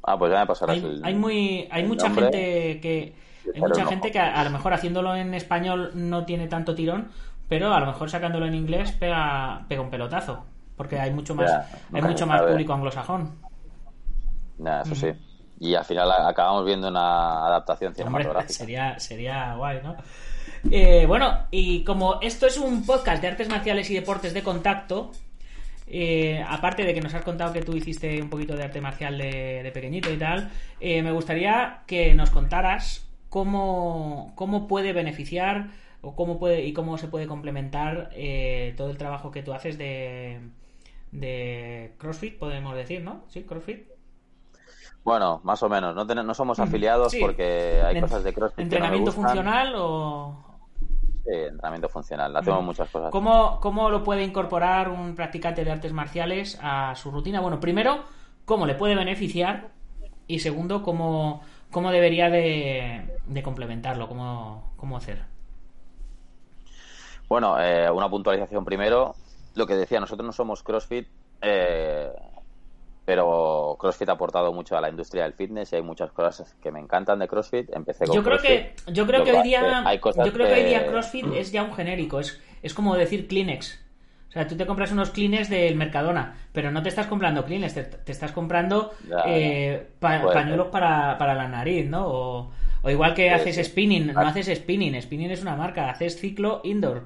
Ah, 0.03 0.17
pues 0.17 0.31
ya 0.31 0.39
me 0.39 0.45
pasarás 0.45 0.77
Hay, 0.77 0.83
el. 0.85 1.01
hay 1.03 1.13
muy, 1.15 1.67
hay 1.71 1.81
el 1.83 1.87
mucha 1.87 2.07
nombre. 2.07 2.25
gente 2.25 2.79
que 2.81 3.13
hay 3.53 3.61
mucha 3.61 3.85
gente 3.85 4.11
que 4.11 4.19
a, 4.19 4.39
a 4.39 4.43
lo 4.43 4.49
mejor 4.49 4.73
haciéndolo 4.73 5.15
en 5.15 5.33
español 5.33 5.91
no 5.93 6.25
tiene 6.25 6.47
tanto 6.47 6.75
tirón, 6.75 7.11
pero 7.47 7.73
a 7.73 7.79
lo 7.79 7.85
mejor 7.87 8.09
sacándolo 8.09 8.45
en 8.45 8.55
inglés 8.55 8.91
pega, 8.93 9.65
pega 9.67 9.81
un 9.81 9.89
pelotazo, 9.89 10.45
porque 10.75 10.99
hay 10.99 11.11
mucho 11.11 11.35
más, 11.35 11.51
Ya, 11.51 11.69
hay 11.93 12.01
mucho 12.01 12.25
más 12.25 12.41
público 12.41 12.73
anglosajón. 12.73 13.39
Nah, 14.57 14.81
eso 14.81 14.95
sí. 14.95 15.07
Y 15.59 15.75
al 15.75 15.85
final 15.85 16.11
acabamos 16.11 16.65
viendo 16.65 16.87
una 16.89 17.45
adaptación 17.47 17.93
Hombre, 17.99 18.25
cinematográfica. 18.25 18.53
sería, 18.53 18.99
sería 18.99 19.55
guay, 19.55 19.79
¿no? 19.83 19.95
Eh, 20.69 21.05
bueno, 21.07 21.47
y 21.51 21.83
como 21.83 22.19
esto 22.21 22.47
es 22.47 22.57
un 22.57 22.85
podcast 22.85 23.21
de 23.21 23.27
artes 23.29 23.49
marciales 23.49 23.89
y 23.89 23.93
deportes 23.95 24.33
de 24.33 24.43
contacto, 24.43 25.11
eh, 25.87 26.43
aparte 26.47 26.83
de 26.83 26.93
que 26.93 27.01
nos 27.01 27.13
has 27.13 27.23
contado 27.23 27.53
que 27.53 27.61
tú 27.61 27.75
hiciste 27.75 28.21
un 28.21 28.29
poquito 28.29 28.55
de 28.55 28.63
arte 28.63 28.81
marcial 28.81 29.17
de, 29.17 29.61
de 29.63 29.71
pequeñito 29.71 30.11
y 30.11 30.17
tal, 30.17 30.49
eh, 30.79 31.01
me 31.03 31.11
gustaría 31.11 31.83
que 31.85 32.13
nos 32.15 32.31
contaras 32.31 33.07
cómo, 33.29 34.31
cómo 34.35 34.67
puede 34.67 34.93
beneficiar 34.93 35.69
o 36.01 36.15
cómo 36.15 36.37
puede 36.39 36.65
y 36.65 36.73
cómo 36.73 36.97
se 36.97 37.07
puede 37.07 37.27
complementar 37.27 38.09
eh, 38.13 38.73
todo 38.77 38.89
el 38.89 38.97
trabajo 38.97 39.31
que 39.31 39.43
tú 39.43 39.53
haces 39.53 39.77
de, 39.77 40.39
de 41.11 41.93
CrossFit, 41.97 42.37
podemos 42.37 42.75
decir, 42.75 43.01
¿no? 43.03 43.23
Sí, 43.27 43.43
CrossFit. 43.43 43.87
Bueno, 45.03 45.39
más 45.43 45.61
o 45.63 45.69
menos. 45.69 45.93
No, 45.95 46.05
ten- 46.07 46.25
no 46.25 46.33
somos 46.33 46.59
afiliados 46.59 47.11
Sí. 47.11 47.19
porque 47.21 47.81
hay 47.85 47.99
cosas 48.01 48.23
de 48.23 48.33
CrossFit 48.33 48.57
que 48.69 48.79
no 48.79 48.87
me 48.89 48.95
¿Entrenamiento 48.97 49.11
gustan. 49.11 49.25
funcional 49.25 49.73
o...? 49.77 50.45
Sí, 51.25 51.31
entrenamiento 51.31 51.89
funcional. 51.89 52.35
Hacemos 52.35 52.63
muchas 52.63 52.89
cosas. 52.89 53.11
¿Cómo, 53.11 53.59
¿Cómo 53.59 53.89
lo 53.89 54.03
puede 54.03 54.23
incorporar 54.23 54.89
un 54.89 55.15
practicante 55.15 55.63
de 55.63 55.71
artes 55.71 55.91
marciales 55.93 56.59
a 56.61 56.93
su 56.95 57.09
rutina? 57.11 57.39
Bueno, 57.39 57.59
primero, 57.59 58.03
¿cómo 58.45 58.65
le 58.67 58.75
puede 58.75 58.95
beneficiar? 58.95 59.69
Y 60.27 60.39
segundo, 60.39 60.81
¿cómo, 60.83 61.41
cómo 61.75 61.91
debería 61.91 62.29
de, 62.29 63.01
de 63.25 63.43
complementarlo? 63.43 64.07
¿Cómo, 64.07 64.71
¿Cómo 64.77 64.95
hacer? 64.95 65.23
Bueno, 67.27 67.59
eh, 67.59 67.91
una 67.91 68.09
puntualización 68.09 68.63
primero. 68.63 69.13
Lo 69.55 69.67
que 69.67 69.75
decía, 69.75 69.99
nosotros 69.99 70.25
no 70.25 70.31
somos 70.31 70.63
CrossFit, 70.63 71.05
eh, 71.41 72.13
pero 73.03 73.75
CrossFit 73.77 74.07
ha 74.07 74.13
aportado 74.13 74.53
mucho 74.53 74.77
a 74.77 74.79
la 74.79 74.89
industria 74.89 75.23
del 75.23 75.33
fitness 75.33 75.73
y 75.73 75.75
hay 75.75 75.81
muchas 75.81 76.13
cosas 76.13 76.55
que 76.63 76.71
me 76.71 76.79
encantan 76.79 77.19
de 77.19 77.27
CrossFit. 77.27 77.69
Empecé 77.75 78.05
con 78.05 78.15
Yo 78.15 78.23
creo 78.23 78.37
que, 78.37 78.71
CrossFit. 78.73 78.95
yo 78.95 79.05
creo 79.05 79.23
que 79.25 79.31
que 79.31 79.37
hoy 79.37 79.43
día, 79.43 79.83
hay 79.85 79.99
cosas 79.99 80.25
yo 80.25 80.31
creo 80.31 80.47
que 80.47 80.53
hoy 80.53 80.63
día 80.63 80.87
CrossFit 80.87 81.25
es 81.33 81.51
ya 81.51 81.63
un 81.63 81.73
genérico, 81.73 82.21
es, 82.21 82.41
es 82.63 82.73
como 82.73 82.95
decir 82.95 83.27
Kleenex. 83.27 83.84
O 84.35 84.37
sea, 84.37 84.45
tú 84.49 84.57
te 84.57 84.65
compras 84.65 84.91
unos 84.91 85.11
Kleenex 85.11 85.49
del 85.49 85.77
Mercadona, 85.77 86.35
pero 86.51 86.69
no 86.69 86.83
te 86.83 86.89
estás 86.89 87.07
comprando 87.07 87.45
Kleenex, 87.45 87.73
te, 87.73 87.83
te 87.83 88.11
estás 88.11 88.33
comprando 88.33 88.91
Ya, 89.09 89.23
eh, 89.27 89.87
pa- 89.97 90.23
pañuelos 90.33 90.67
para, 90.67 91.17
para 91.17 91.33
la 91.35 91.47
nariz, 91.47 91.87
¿no? 91.89 92.05
O, 92.05 92.51
o 92.81 92.89
igual 92.89 93.13
que 93.13 93.29
Sí, 93.29 93.33
haces 93.33 93.55
sí. 93.55 93.63
spinning, 93.63 94.07
no 94.07 94.19
Ah. 94.19 94.27
haces 94.27 94.47
spinning, 94.53 95.01
spinning 95.01 95.31
es 95.31 95.41
una 95.41 95.55
marca, 95.55 95.89
haces 95.89 96.19
ciclo 96.19 96.59
indoor, 96.65 97.03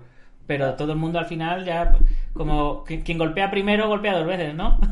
pero 0.47 0.73
todo 0.73 0.91
el 0.93 0.97
mundo 0.97 1.19
al 1.19 1.27
final 1.27 1.63
ya, 1.65 1.95
como 2.33 2.83
qui- 2.83 3.03
quien 3.03 3.19
golpea 3.19 3.51
primero, 3.51 3.87
golpea 3.87 4.17
dos 4.17 4.25
veces, 4.25 4.55
¿no? 4.55 4.79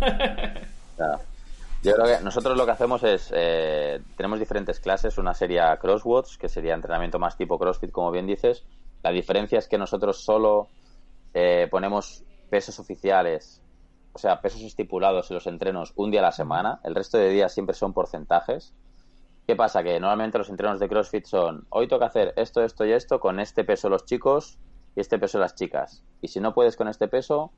Yo 1.84 1.93
creo 1.95 2.06
que 2.06 2.23
nosotros 2.23 2.56
lo 2.56 2.65
que 2.65 2.71
hacemos 2.71 3.04
es, 3.04 3.32
eh, 3.36 4.00
tenemos 4.15 4.38
diferentes 4.39 4.80
clases, 4.80 5.17
una 5.17 5.34
sería 5.34 5.76
CrossWatch, 5.78 6.38
que 6.38 6.50
sería 6.50 6.73
entrenamiento 6.76 7.17
más 7.17 7.36
tipo 7.36 7.58
CrossFit, 7.58 7.91
como 7.91 8.12
bien 8.12 8.28
dices. 8.28 8.63
La 9.04 9.12
diferencia 9.12 9.58
es 9.60 9.67
que 9.67 9.78
nosotros 9.78 10.23
solo 10.23 10.67
eh, 11.34 11.67
ponemos 11.69 12.23
pesos 12.50 12.80
oficiales, 12.80 13.62
o 14.14 14.20
sea, 14.20 14.42
pesos 14.42 14.62
estipulados 14.62 15.30
en 15.30 15.36
los 15.36 15.48
entrenos 15.48 15.94
un 15.96 16.12
día 16.12 16.22
a 16.22 16.24
la 16.24 16.32
semana. 16.32 16.80
El 16.84 16.96
resto 16.96 17.18
de 17.18 17.30
días 17.30 17.54
siempre 17.54 17.76
son 17.76 17.94
porcentajes. 17.94 18.74
¿Qué 19.46 19.56
pasa? 19.56 19.84
Que 19.84 20.00
normalmente 20.00 20.38
los 20.38 20.50
entrenos 20.50 20.80
de 20.80 20.90
CrossFit 20.90 21.26
son, 21.26 21.66
hoy 21.70 21.88
toca 21.88 22.08
hacer 22.08 22.34
esto, 22.36 22.64
esto 22.64 22.86
y 22.86 22.92
esto 22.92 23.20
con 23.20 23.40
este 23.40 23.64
peso 23.64 23.90
los 23.90 24.06
chicos 24.06 24.58
y 24.96 25.00
este 25.00 25.20
peso 25.20 25.40
las 25.40 25.56
chicas. 25.56 26.04
Y 26.22 26.28
si 26.28 26.40
no 26.40 26.54
puedes 26.54 26.76
con 26.76 26.88
este 26.88 27.08
peso, 27.08 27.52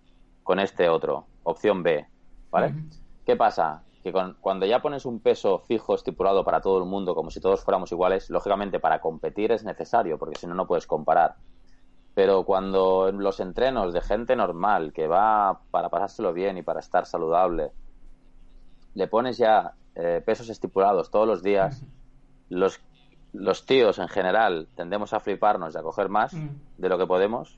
con 0.44 0.60
este 0.60 0.90
otro. 0.90 1.26
Opción 1.44 1.82
B. 1.82 2.06
¿Vale? 2.52 2.74
¿Qué 3.26 3.36
pasa? 3.36 3.84
Que 4.04 4.12
con- 4.12 4.36
cuando 4.40 4.66
ya 4.66 4.82
pones 4.82 5.06
un 5.06 5.20
peso 5.20 5.60
fijo 5.68 5.96
estipulado 5.96 6.44
para 6.44 6.62
todo 6.62 6.78
el 6.80 6.86
mundo, 6.86 7.16
como 7.16 7.32
si 7.32 7.40
todos 7.40 7.64
fuéramos 7.64 7.92
iguales, 7.92 8.30
lógicamente 8.30 8.80
para 8.80 9.00
competir 9.02 9.52
es 9.52 9.64
necesario, 9.64 10.18
porque 10.18 10.36
si 10.36 10.48
no, 10.48 10.56
no 10.56 10.68
puedes 10.68 10.86
comparar. 10.88 11.36
Pero 12.20 12.44
cuando 12.44 13.08
en 13.08 13.24
los 13.24 13.40
entrenos 13.40 13.94
de 13.94 14.02
gente 14.02 14.36
normal, 14.36 14.92
que 14.92 15.08
va 15.08 15.62
para 15.72 15.88
pasárselo 15.88 16.34
bien 16.34 16.58
y 16.58 16.62
para 16.62 16.82
estar 16.82 17.06
saludable, 17.06 17.72
le 18.94 19.08
pones 19.08 19.38
ya 19.38 19.72
eh, 19.96 20.22
pesos 20.26 20.50
estipulados 20.50 21.12
todos 21.12 21.26
los 21.26 21.42
días, 21.42 21.82
los, 22.50 22.82
los 23.32 23.66
tíos 23.66 24.00
en 24.00 24.10
general 24.10 24.68
tendemos 24.76 25.14
a 25.14 25.22
fliparnos 25.22 25.74
y 25.74 25.78
a 25.78 25.82
coger 25.82 26.10
más 26.10 26.36
de 26.78 26.90
lo 26.90 26.98
que 26.98 27.08
podemos, 27.08 27.58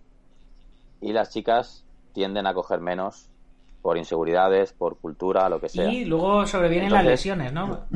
y 1.02 1.12
las 1.12 1.32
chicas 1.32 1.84
tienden 2.14 2.46
a 2.46 2.54
coger 2.54 2.82
menos 2.82 3.32
por 3.82 3.98
inseguridades, 3.98 4.74
por 4.74 5.00
cultura, 5.00 5.50
lo 5.50 5.60
que 5.60 5.70
sea. 5.70 5.92
Y 5.92 6.06
luego 6.06 6.46
sobrevienen 6.46 6.94
las 6.94 7.04
lesiones, 7.04 7.52
¿no? 7.52 7.88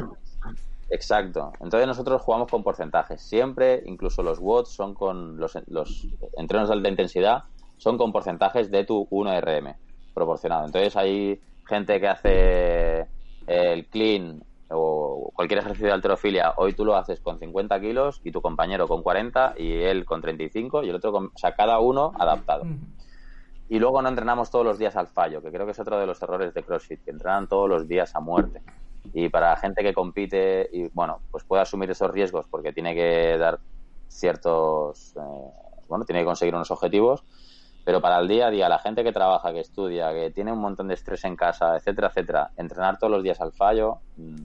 Exacto. 0.89 1.51
Entonces 1.59 1.87
nosotros 1.87 2.21
jugamos 2.21 2.49
con 2.49 2.63
porcentajes. 2.63 3.21
Siempre, 3.21 3.83
incluso 3.85 4.23
los 4.23 4.39
WODs 4.39 4.69
son 4.69 4.93
con 4.93 5.37
los, 5.37 5.57
los 5.67 6.07
entrenos 6.37 6.69
de 6.69 6.75
alta 6.75 6.89
intensidad, 6.89 7.43
son 7.77 7.97
con 7.97 8.11
porcentajes 8.11 8.69
de 8.71 8.83
tu 8.83 9.07
1RM 9.09 9.75
proporcionado. 10.13 10.65
Entonces 10.65 10.95
hay 10.95 11.39
gente 11.67 11.99
que 11.99 12.07
hace 12.07 13.07
el 13.47 13.87
clean 13.87 14.43
o 14.69 15.31
cualquier 15.33 15.59
ejercicio 15.59 15.87
de 15.87 15.93
alterofilia. 15.93 16.53
Hoy 16.57 16.73
tú 16.73 16.85
lo 16.85 16.95
haces 16.95 17.19
con 17.19 17.39
50 17.39 17.79
kilos 17.79 18.21
y 18.23 18.31
tu 18.31 18.41
compañero 18.41 18.87
con 18.87 19.03
40 19.03 19.55
y 19.57 19.73
él 19.73 20.05
con 20.05 20.21
35 20.21 20.83
y 20.83 20.89
el 20.89 20.95
otro 20.95 21.11
con... 21.11 21.25
O 21.27 21.37
sea, 21.37 21.53
cada 21.55 21.79
uno 21.79 22.13
adaptado. 22.17 22.65
Y 23.69 23.79
luego 23.79 24.01
no 24.01 24.09
entrenamos 24.09 24.51
todos 24.51 24.65
los 24.65 24.77
días 24.77 24.95
al 24.95 25.07
fallo, 25.07 25.41
que 25.41 25.51
creo 25.51 25.65
que 25.65 25.71
es 25.71 25.79
otro 25.79 25.99
de 25.99 26.05
los 26.05 26.21
errores 26.21 26.53
de 26.53 26.63
CrossFit, 26.63 27.03
que 27.03 27.11
entrenan 27.11 27.47
todos 27.47 27.67
los 27.67 27.87
días 27.87 28.15
a 28.15 28.19
muerte. 28.19 28.61
Y 29.13 29.29
para 29.29 29.51
la 29.51 29.57
gente 29.57 29.83
que 29.83 29.93
compite 29.93 30.69
y, 30.71 30.87
bueno, 30.89 31.19
pues 31.31 31.43
puede 31.43 31.61
asumir 31.61 31.89
esos 31.89 32.11
riesgos 32.11 32.45
porque 32.49 32.73
tiene 32.73 32.93
que 32.95 33.37
dar 33.37 33.59
ciertos, 34.07 35.15
eh, 35.17 35.81
bueno, 35.87 36.05
tiene 36.05 36.21
que 36.21 36.25
conseguir 36.25 36.55
unos 36.55 36.71
objetivos, 36.71 37.23
pero 37.83 38.01
para 38.01 38.19
el 38.19 38.27
día 38.27 38.47
a 38.47 38.49
día, 38.49 38.67
la 38.67 38.79
gente 38.79 39.03
que 39.03 39.11
trabaja, 39.11 39.53
que 39.53 39.59
estudia, 39.59 40.11
que 40.11 40.31
tiene 40.31 40.51
un 40.51 40.59
montón 40.59 40.87
de 40.87 40.95
estrés 40.95 41.23
en 41.23 41.35
casa, 41.35 41.75
etcétera, 41.75 42.07
etcétera, 42.07 42.51
entrenar 42.57 42.97
todos 42.97 43.11
los 43.11 43.23
días 43.23 43.39
al 43.41 43.51
fallo, 43.51 43.99
mm, 44.17 44.35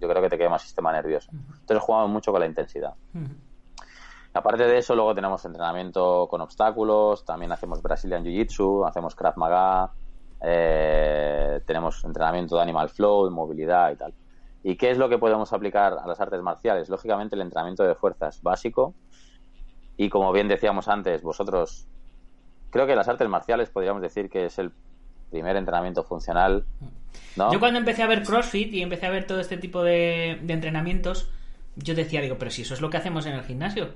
yo 0.00 0.08
creo 0.08 0.22
que 0.22 0.28
te 0.28 0.38
quema 0.38 0.56
el 0.56 0.60
sistema 0.60 0.92
nervioso. 0.92 1.30
Entonces 1.32 1.78
jugamos 1.78 2.10
mucho 2.10 2.32
con 2.32 2.40
la 2.40 2.46
intensidad. 2.46 2.94
Aparte 4.32 4.64
de 4.64 4.78
eso, 4.78 4.94
luego 4.94 5.14
tenemos 5.14 5.44
entrenamiento 5.44 6.26
con 6.28 6.40
obstáculos, 6.40 7.24
también 7.24 7.52
hacemos 7.52 7.82
Brazilian 7.82 8.24
Jiu-Jitsu, 8.24 8.88
hacemos 8.88 9.14
Krav 9.14 9.36
Maga, 9.36 9.90
eh, 10.42 11.60
tenemos 11.66 12.02
entrenamiento 12.04 12.56
de 12.56 12.62
Animal 12.62 12.88
Flow, 12.88 13.24
de 13.24 13.30
movilidad 13.30 13.92
y 13.92 13.96
tal. 13.96 14.14
¿Y 14.62 14.76
qué 14.76 14.90
es 14.90 14.98
lo 14.98 15.08
que 15.08 15.18
podemos 15.18 15.52
aplicar 15.52 15.96
a 16.02 16.06
las 16.06 16.20
artes 16.20 16.42
marciales? 16.42 16.88
Lógicamente 16.88 17.34
el 17.34 17.42
entrenamiento 17.42 17.84
de 17.84 17.94
fuerzas 17.94 18.42
básico 18.42 18.94
y 19.96 20.08
como 20.08 20.32
bien 20.32 20.48
decíamos 20.48 20.88
antes, 20.88 21.22
vosotros, 21.22 21.86
creo 22.70 22.86
que 22.86 22.96
las 22.96 23.08
artes 23.08 23.28
marciales 23.28 23.68
podríamos 23.68 24.00
decir 24.00 24.30
que 24.30 24.46
es 24.46 24.58
el 24.58 24.72
primer 25.30 25.56
entrenamiento 25.56 26.04
funcional. 26.04 26.64
Yo 27.36 27.60
cuando 27.60 27.78
empecé 27.78 28.02
a 28.02 28.06
ver 28.06 28.22
CrossFit 28.22 28.72
y 28.72 28.82
empecé 28.82 29.06
a 29.06 29.10
ver 29.10 29.26
todo 29.26 29.40
este 29.40 29.56
tipo 29.56 29.82
de, 29.82 30.38
de 30.42 30.52
entrenamientos, 30.54 31.30
yo 31.76 31.94
decía, 31.94 32.20
digo, 32.20 32.36
pero 32.38 32.50
si 32.50 32.62
eso 32.62 32.74
es 32.74 32.80
lo 32.80 32.90
que 32.90 32.96
hacemos 32.96 33.26
en 33.26 33.34
el 33.34 33.42
gimnasio. 33.42 33.90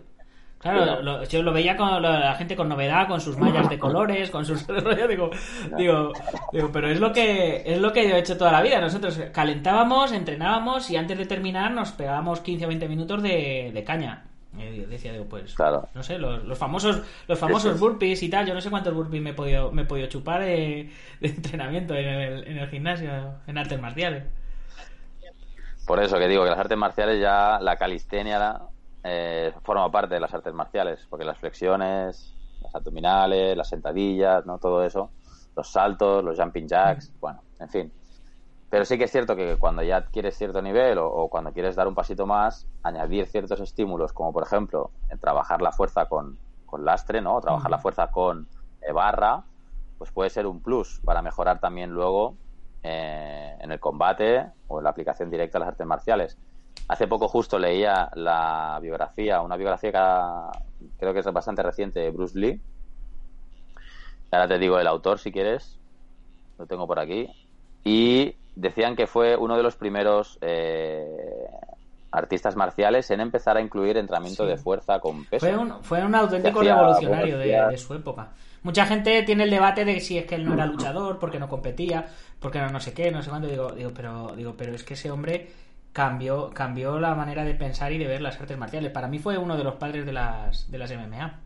Claro, 0.65 1.03
lo- 1.03 1.23
yo 1.25 1.43
lo 1.43 1.53
veía 1.53 1.77
con 1.77 2.01
la, 2.03 2.19
la 2.21 2.35
gente 2.37 2.57
con 2.57 2.69
novedad, 2.71 3.07
con 3.07 3.21
sus 3.21 3.37
mallas 3.37 3.69
de 3.69 3.79
colores, 3.79 4.31
con 4.31 4.47
sus 4.47 4.67
digo, 5.09 5.31
digo, 5.77 6.13
digo, 6.53 6.71
pero 6.73 6.89
es 6.89 6.99
lo 7.01 7.13
que 7.13 7.63
es 7.67 7.79
lo 7.79 7.93
que 7.93 8.09
yo 8.09 8.17
he 8.17 8.21
hecho 8.21 8.39
toda 8.39 8.51
la 8.51 8.63
vida. 8.63 8.81
Nosotros 8.81 9.21
calentábamos, 9.33 10.11
entrenábamos 10.13 10.91
y 10.91 10.97
antes 10.97 11.19
de 11.19 11.27
terminar 11.27 11.71
nos 11.71 11.93
pegábamos 11.93 12.41
15 12.41 12.65
o 12.65 12.69
20 12.69 12.89
minutos 12.89 13.23
de, 13.23 13.71
de 13.75 13.85
caña. 13.85 14.25
Y 14.57 14.81
decía, 14.87 15.13
digo, 15.13 15.27
pues, 15.27 15.53
Claro. 15.55 15.89
no 15.95 16.03
sé, 16.03 16.17
los, 16.17 16.45
los 16.45 16.57
famosos 16.57 17.03
los 17.29 17.39
famosos 17.39 17.79
burpees 17.79 18.23
y 18.23 18.31
tal. 18.31 18.47
Yo 18.47 18.55
no 18.55 18.61
sé 18.63 18.71
cuántos 18.71 18.95
burpees 18.95 19.23
me 19.23 19.31
he 19.31 19.35
podido, 19.35 19.71
me 19.71 19.83
he 19.83 19.85
podido 19.85 20.07
chupar 20.09 20.41
de, 20.41 20.91
de 21.21 21.29
entrenamiento 21.29 21.95
en 21.95 22.07
el, 22.09 22.49
en 22.49 22.59
el 22.59 22.69
gimnasio, 22.71 23.11
en 23.47 23.59
artes 23.59 23.79
marciales. 23.81 24.25
Por 25.87 26.03
eso 26.03 26.19
que 26.19 26.29
digo 26.29 26.45
que 26.45 26.51
las 26.51 26.59
artes 26.59 26.79
marciales 26.79 27.21
ya, 27.21 27.59
la 27.61 27.77
calistenia 27.77 28.61
eh, 29.05 29.53
forma 29.63 29.91
parte 29.91 30.15
de 30.15 30.21
las 30.21 30.35
artes 30.35 30.53
marciales, 30.53 31.07
porque 31.09 31.25
las 31.25 31.39
flexiones, 31.39 32.35
las 32.63 32.75
abdominales, 32.75 33.57
las 33.57 33.69
sentadillas, 33.69 34.45
¿no? 34.47 34.59
Todo 34.59 34.85
eso, 34.85 35.11
los 35.55 35.71
saltos, 35.71 36.25
los 36.25 36.39
jumping 36.39 36.67
jacks, 36.67 37.13
bueno, 37.21 37.43
en 37.61 37.69
fin. 37.69 37.93
Pero 38.71 38.85
sí 38.85 38.99
que 38.99 39.05
es 39.05 39.13
cierto 39.13 39.37
que 39.37 39.57
cuando 39.57 39.83
ya 39.83 39.99
adquieres 39.99 40.37
cierto 40.37 40.61
nivel 40.61 40.99
o, 40.99 41.07
o 41.07 41.29
cuando 41.29 41.53
quieres 41.53 41.77
dar 41.77 41.87
un 41.87 41.95
pasito 41.95 42.27
más, 42.27 42.67
añadir 42.83 43.27
ciertos 43.27 43.61
estímulos, 43.61 44.13
como 44.13 44.33
por 44.33 44.43
ejemplo 44.43 44.91
trabajar 45.21 45.63
la 45.63 45.71
fuerza 45.71 46.07
con, 46.07 46.39
con 46.67 46.85
lastre, 46.85 47.21
¿no? 47.21 47.37
O 47.37 47.41
trabajar 47.41 47.71
la 47.71 47.79
fuerza 47.79 48.11
con 48.11 48.49
eh, 48.81 48.93
barra, 48.93 49.45
pues 49.97 50.11
puede 50.11 50.31
ser 50.31 50.47
un 50.47 50.61
plus 50.61 51.01
para 51.05 51.23
mejorar 51.23 51.61
también 51.61 51.91
luego 51.91 52.35
eh, 52.83 53.57
en 53.61 53.71
el 53.71 53.79
combate 53.79 54.51
o 54.67 54.79
en 54.79 54.85
la 54.85 54.91
aplicación 54.91 55.31
directa 55.31 55.59
de 55.59 55.61
las 55.61 55.69
artes 55.69 55.87
marciales. 55.87 56.39
Hace 56.89 57.07
poco 57.09 57.29
justo 57.29 57.59
leía 57.59 58.11
la 58.15 58.79
biografía, 58.83 59.41
una 59.41 59.57
biografía 59.57 59.91
que 59.91 60.87
creo 60.99 61.15
que 61.15 61.21
es 61.21 61.27
bastante 61.33 61.63
reciente 61.63 62.01
de 62.01 62.11
Bruce 62.11 62.39
Lee. 62.39 62.61
Ahora 64.31 64.49
te 64.49 64.59
digo 64.59 64.79
el 64.79 64.87
autor 64.87 65.19
si 65.19 65.33
quieres, 65.33 65.79
lo 66.59 66.67
tengo 66.67 66.87
por 66.87 66.99
aquí. 66.99 67.29
Y 67.85 68.35
decían 68.55 68.97
que 68.97 69.07
fue 69.07 69.37
uno 69.37 69.57
de 69.57 69.63
los 69.63 69.77
primeros 69.77 70.39
eh, 70.41 71.07
artistas 72.11 72.57
marciales 72.57 73.11
en 73.11 73.21
empezar 73.21 73.57
a 73.57 73.61
incluir 73.61 73.97
entrenamiento 73.97 74.45
Sí. 74.45 74.51
de 74.51 74.57
fuerza 74.57 75.01
con 75.01 75.25
peso. 75.25 75.47
Fue 75.47 75.57
un, 75.57 75.83
fue 75.83 76.05
un 76.05 76.15
auténtico 76.15 76.63
revolucionario 76.63 77.39
de, 77.39 77.67
de 77.71 77.79
su 77.79 77.95
época. 77.95 78.31
Mucha 78.63 78.87
gente 78.87 79.23
tiene 79.25 79.45
el 79.45 79.51
debate 79.51 79.85
de 79.85 80.01
si 80.01 80.19
es 80.19 80.25
que 80.27 80.35
él 80.37 80.45
no 80.45 80.55
era 80.55 80.67
luchador, 80.67 81.19
porque 81.19 81.39
no 81.39 81.49
competía, 81.49 82.07
porque 82.41 82.59
no 82.61 82.69
no 82.71 82.81
sé 82.81 82.93
qué, 82.93 83.11
no 83.11 83.23
sé 83.23 83.31
cuánto. 83.31 83.49
Digo, 83.49 83.73
digo, 83.73 83.91
pero, 83.95 84.33
digo, 84.37 84.55
pero 84.57 84.75
es 84.75 84.85
que 84.85 84.95
ese 84.95 85.11
hombre 85.11 85.51
cambió, 85.95 86.51
cambió 86.51 87.01
la 87.01 87.15
manera 87.15 87.45
de 87.45 87.55
pensar 87.55 87.91
y 87.93 87.99
de 87.99 88.07
ver 88.07 88.21
las 88.21 88.39
artes 88.39 88.59
marciales. 88.59 88.91
Para 88.93 89.09
mí 89.09 89.19
fue 89.19 89.39
uno 89.39 89.57
de 89.57 89.65
los 89.65 89.77
padres 89.77 90.05
de 90.05 90.13
las, 90.13 90.71
de 90.71 90.77
las 90.77 90.91
MMA. 90.93 91.41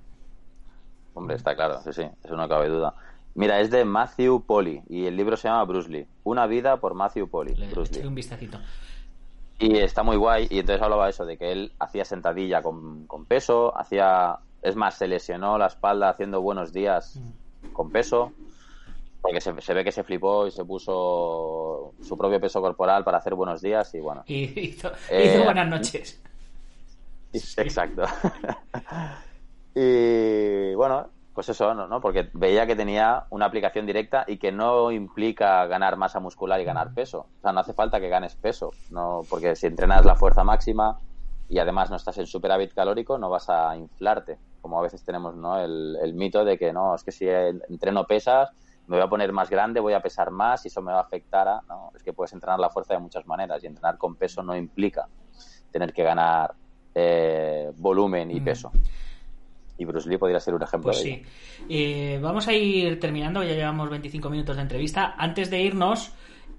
Hombre, 1.14 1.36
está 1.36 1.54
claro, 1.54 1.80
sí, 1.82 1.92
sí, 1.92 2.02
eso 2.24 2.36
no 2.36 2.48
cabe 2.48 2.68
duda. 2.68 2.94
Mira, 3.34 3.60
es 3.60 3.70
de 3.70 3.84
Matthew 3.84 4.42
Polly 4.44 4.82
y 4.88 5.06
el 5.06 5.16
libro 5.16 5.36
se 5.36 5.46
llama 5.48 5.62
Bruce 5.64 5.88
Lee. 5.88 6.06
Una 6.24 6.46
vida 6.46 6.78
por 6.78 6.94
Matthew 6.94 7.28
Polly. 7.28 7.54
Le, 7.54 7.68
Bruce 7.68 8.00
Lee. 8.00 8.06
un 8.06 8.14
vistacito. 8.14 8.58
Y 9.60 9.76
está 9.78 10.02
muy 10.02 10.16
guay. 10.16 10.46
Y 10.50 10.60
entonces 10.60 10.82
hablaba 10.82 11.08
eso, 11.08 11.24
de 11.26 11.36
que 11.36 11.52
él 11.52 11.72
hacía 11.78 12.04
sentadilla 12.04 12.62
con, 12.62 13.06
con 13.06 13.26
peso, 13.26 13.76
hacía. 13.78 14.38
Es 14.62 14.74
más, 14.74 14.94
se 14.94 15.06
lesionó 15.06 15.56
la 15.58 15.66
espalda 15.66 16.08
haciendo 16.08 16.40
buenos 16.40 16.72
días 16.72 17.20
Mm. 17.62 17.72
con 17.72 17.90
peso. 17.90 18.32
Porque 19.20 19.40
se, 19.40 19.60
se 19.60 19.74
ve 19.74 19.84
que 19.84 19.92
se 19.92 20.04
flipó 20.04 20.46
y 20.46 20.50
se 20.50 20.64
puso 20.64 21.92
su 22.02 22.16
propio 22.16 22.40
peso 22.40 22.60
corporal 22.60 23.04
para 23.04 23.18
hacer 23.18 23.34
buenos 23.34 23.60
días 23.60 23.92
y 23.94 24.00
bueno. 24.00 24.22
Y 24.26 24.60
hizo, 24.60 24.90
Eh, 25.10 25.32
hizo 25.34 25.44
buenas 25.44 25.68
noches. 25.68 26.20
Exacto. 27.32 28.04
y 29.74 30.74
bueno, 30.74 31.08
pues 31.34 31.48
eso, 31.50 31.74
¿no? 31.74 31.86
¿no? 31.86 32.00
Porque 32.00 32.30
veía 32.32 32.66
que 32.66 32.74
tenía 32.74 33.24
una 33.30 33.46
aplicación 33.46 33.86
directa 33.86 34.24
y 34.26 34.38
que 34.38 34.50
no 34.50 34.90
implica 34.90 35.66
ganar 35.66 35.96
masa 35.96 36.20
muscular 36.20 36.60
y 36.60 36.64
ganar 36.64 36.92
peso. 36.94 37.26
O 37.38 37.40
sea, 37.42 37.52
no 37.52 37.60
hace 37.60 37.74
falta 37.74 38.00
que 38.00 38.08
ganes 38.08 38.34
peso, 38.34 38.72
no, 38.90 39.22
porque 39.28 39.54
si 39.54 39.66
entrenas 39.66 40.04
la 40.04 40.16
fuerza 40.16 40.42
máxima 40.42 40.98
y 41.48 41.58
además 41.58 41.90
no 41.90 41.96
estás 41.96 42.18
en 42.18 42.26
superávit 42.26 42.74
calórico, 42.74 43.18
no 43.18 43.30
vas 43.30 43.48
a 43.50 43.76
inflarte. 43.76 44.36
Como 44.60 44.78
a 44.78 44.82
veces 44.82 45.04
tenemos, 45.04 45.36
¿no? 45.36 45.58
El, 45.60 45.96
el 46.02 46.14
mito 46.14 46.44
de 46.44 46.58
que 46.58 46.72
no, 46.72 46.94
es 46.94 47.04
que 47.04 47.12
si 47.12 47.28
entreno 47.28 48.04
pesas, 48.04 48.50
me 48.88 48.96
voy 48.96 49.04
a 49.04 49.08
poner 49.08 49.32
más 49.32 49.48
grande, 49.50 49.80
voy 49.80 49.92
a 49.92 50.00
pesar 50.00 50.30
más 50.30 50.64
y 50.64 50.68
eso 50.68 50.82
me 50.82 50.90
va 50.92 50.98
a 50.98 51.02
afectar 51.02 51.46
a. 51.46 51.60
No, 51.68 51.92
es 51.94 52.02
que 52.02 52.12
puedes 52.12 52.32
entrenar 52.32 52.58
la 52.58 52.70
fuerza 52.70 52.94
de 52.94 53.00
muchas 53.00 53.26
maneras 53.26 53.62
y 53.62 53.66
entrenar 53.66 53.96
con 53.98 54.16
peso 54.16 54.42
no 54.42 54.56
implica 54.56 55.06
tener 55.70 55.92
que 55.92 56.02
ganar 56.02 56.54
eh, 56.94 57.70
volumen 57.76 58.30
y 58.30 58.40
Mm. 58.40 58.44
peso. 58.44 58.72
Y 59.76 59.84
Bruce 59.84 60.08
Lee 60.08 60.16
podría 60.16 60.40
ser 60.40 60.54
un 60.54 60.62
ejemplo 60.62 60.90
Pues 60.90 61.04
de 61.04 61.10
sí. 61.10 61.22
Eh, 61.68 62.18
vamos 62.20 62.48
a 62.48 62.52
ir 62.54 62.98
terminando, 62.98 63.44
ya 63.44 63.52
llevamos 63.54 63.88
25 63.90 64.28
minutos 64.30 64.56
de 64.56 64.62
entrevista. 64.62 65.14
Antes 65.16 65.50
de 65.50 65.60
irnos, 65.60 66.12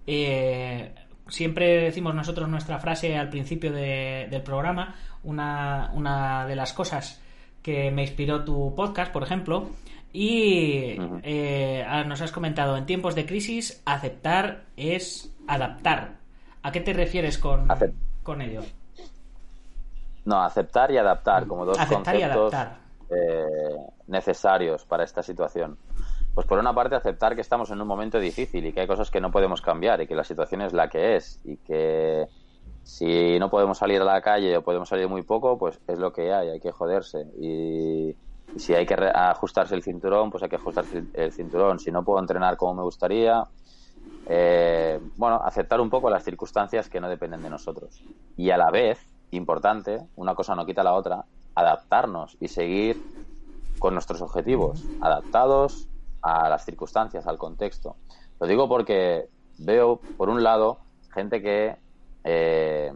eh, 0.08 0.94
siempre 1.28 1.82
decimos 1.84 2.16
nosotros 2.16 2.48
nuestra 2.48 2.80
frase 2.80 3.18
al 3.18 3.30
principio 3.30 3.72
de- 3.74 4.28
del 4.30 4.42
programa. 4.44 4.96
Una, 5.24 5.92
una 5.94 6.46
de 6.48 6.56
las 6.56 6.72
cosas 6.74 7.22
que 7.62 7.92
me 7.92 8.04
inspiró 8.04 8.46
tu 8.46 8.74
podcast, 8.76 9.12
por 9.12 9.24
ejemplo. 9.24 9.70
Y 10.12 10.98
eh, 11.24 11.86
ah, 11.88 12.04
nos 12.04 12.22
has 12.22 12.32
comentado, 12.32 12.78
en 12.78 12.86
tiempos 12.86 13.16
de 13.16 13.26
crisis, 13.26 13.82
aceptar 13.86 14.64
es 14.76 15.34
adaptar. 15.48 16.18
¿A 16.64 16.72
qué 16.72 16.82
te 16.82 16.94
refieres 16.94 17.38
con, 17.38 17.68
con 18.24 18.42
ello? 18.42 18.62
No, 20.26 20.42
aceptar 20.44 20.92
y 20.92 20.98
adaptar 20.98 21.48
como 21.48 21.66
dos 21.66 21.80
Aceptar 21.80 22.16
conceptos 22.16 22.54
eh, 23.10 23.78
necesarios 24.08 24.86
para 24.86 25.04
esta 25.04 25.24
situación. 25.24 25.78
Pues 26.34 26.46
por 26.46 26.60
una 26.60 26.74
parte 26.74 26.96
aceptar 26.96 27.36
que 27.36 27.42
estamos 27.42 27.72
en 27.72 27.82
un 27.82 27.88
momento 27.88 28.20
difícil 28.20 28.66
y 28.66 28.74
que 28.74 28.82
hay 28.82 28.88
cosas 28.88 29.10
que 29.10 29.22
no 29.22 29.32
podemos 29.32 29.62
cambiar 29.62 30.02
y 30.02 30.08
que 30.08 30.16
la 30.16 30.24
situación 30.24 30.62
es 30.62 30.74
la 30.74 30.88
que 30.88 31.16
es 31.16 31.40
y 31.44 31.58
que 31.58 32.28
si 32.84 33.38
no 33.40 33.50
podemos 33.50 33.78
salir 33.78 34.02
a 34.02 34.06
la 34.06 34.22
calle 34.22 34.58
o 34.58 34.62
podemos 34.62 34.90
salir 34.90 35.08
muy 35.08 35.22
poco, 35.22 35.58
pues 35.58 35.80
es 35.88 36.00
lo 36.00 36.14
que 36.14 36.34
hay, 36.34 36.50
hay 36.50 36.60
que 36.60 36.72
joderse 36.72 37.26
y 37.40 38.16
si 38.56 38.74
hay 38.74 38.86
que 38.86 38.96
ajustarse 38.96 39.76
el 39.76 39.84
cinturón, 39.84 40.32
pues 40.32 40.44
hay 40.44 40.50
que 40.50 40.56
ajustarse 40.56 41.04
el 41.14 41.32
cinturón. 41.32 41.80
Si 41.80 41.92
no 41.92 42.04
puedo 42.04 42.20
entrenar 42.20 42.58
como 42.58 42.76
me 42.76 42.84
gustaría, 42.84 43.44
eh, 44.28 45.00
bueno, 45.18 45.42
aceptar 45.44 45.82
un 45.82 45.90
poco 45.90 46.10
las 46.10 46.24
circunstancias 46.24 46.90
que 46.90 47.00
no 47.00 47.10
dependen 47.10 47.42
de 47.42 47.50
nosotros. 47.50 48.02
Y 48.38 48.50
a 48.52 48.58
la 48.58 48.72
vez, 48.72 49.00
importante, 49.32 50.02
una 50.16 50.36
cosa 50.36 50.56
no 50.56 50.66
quita 50.66 50.84
la 50.84 50.94
otra, 50.94 51.26
adaptarnos 51.56 52.38
y 52.40 52.48
seguir 52.48 53.02
con 53.80 53.94
nuestros 53.94 54.22
objetivos, 54.22 54.84
adaptados 55.02 55.88
a 56.22 56.50
las 56.50 56.66
circunstancias, 56.66 57.28
al 57.28 57.38
contexto. 57.38 57.96
Lo 58.40 58.48
digo 58.48 58.68
porque 58.68 59.30
veo, 59.58 60.00
por 60.18 60.30
un 60.30 60.44
lado, 60.44 60.80
gente 61.14 61.42
que, 61.42 61.78
eh, 62.24 62.94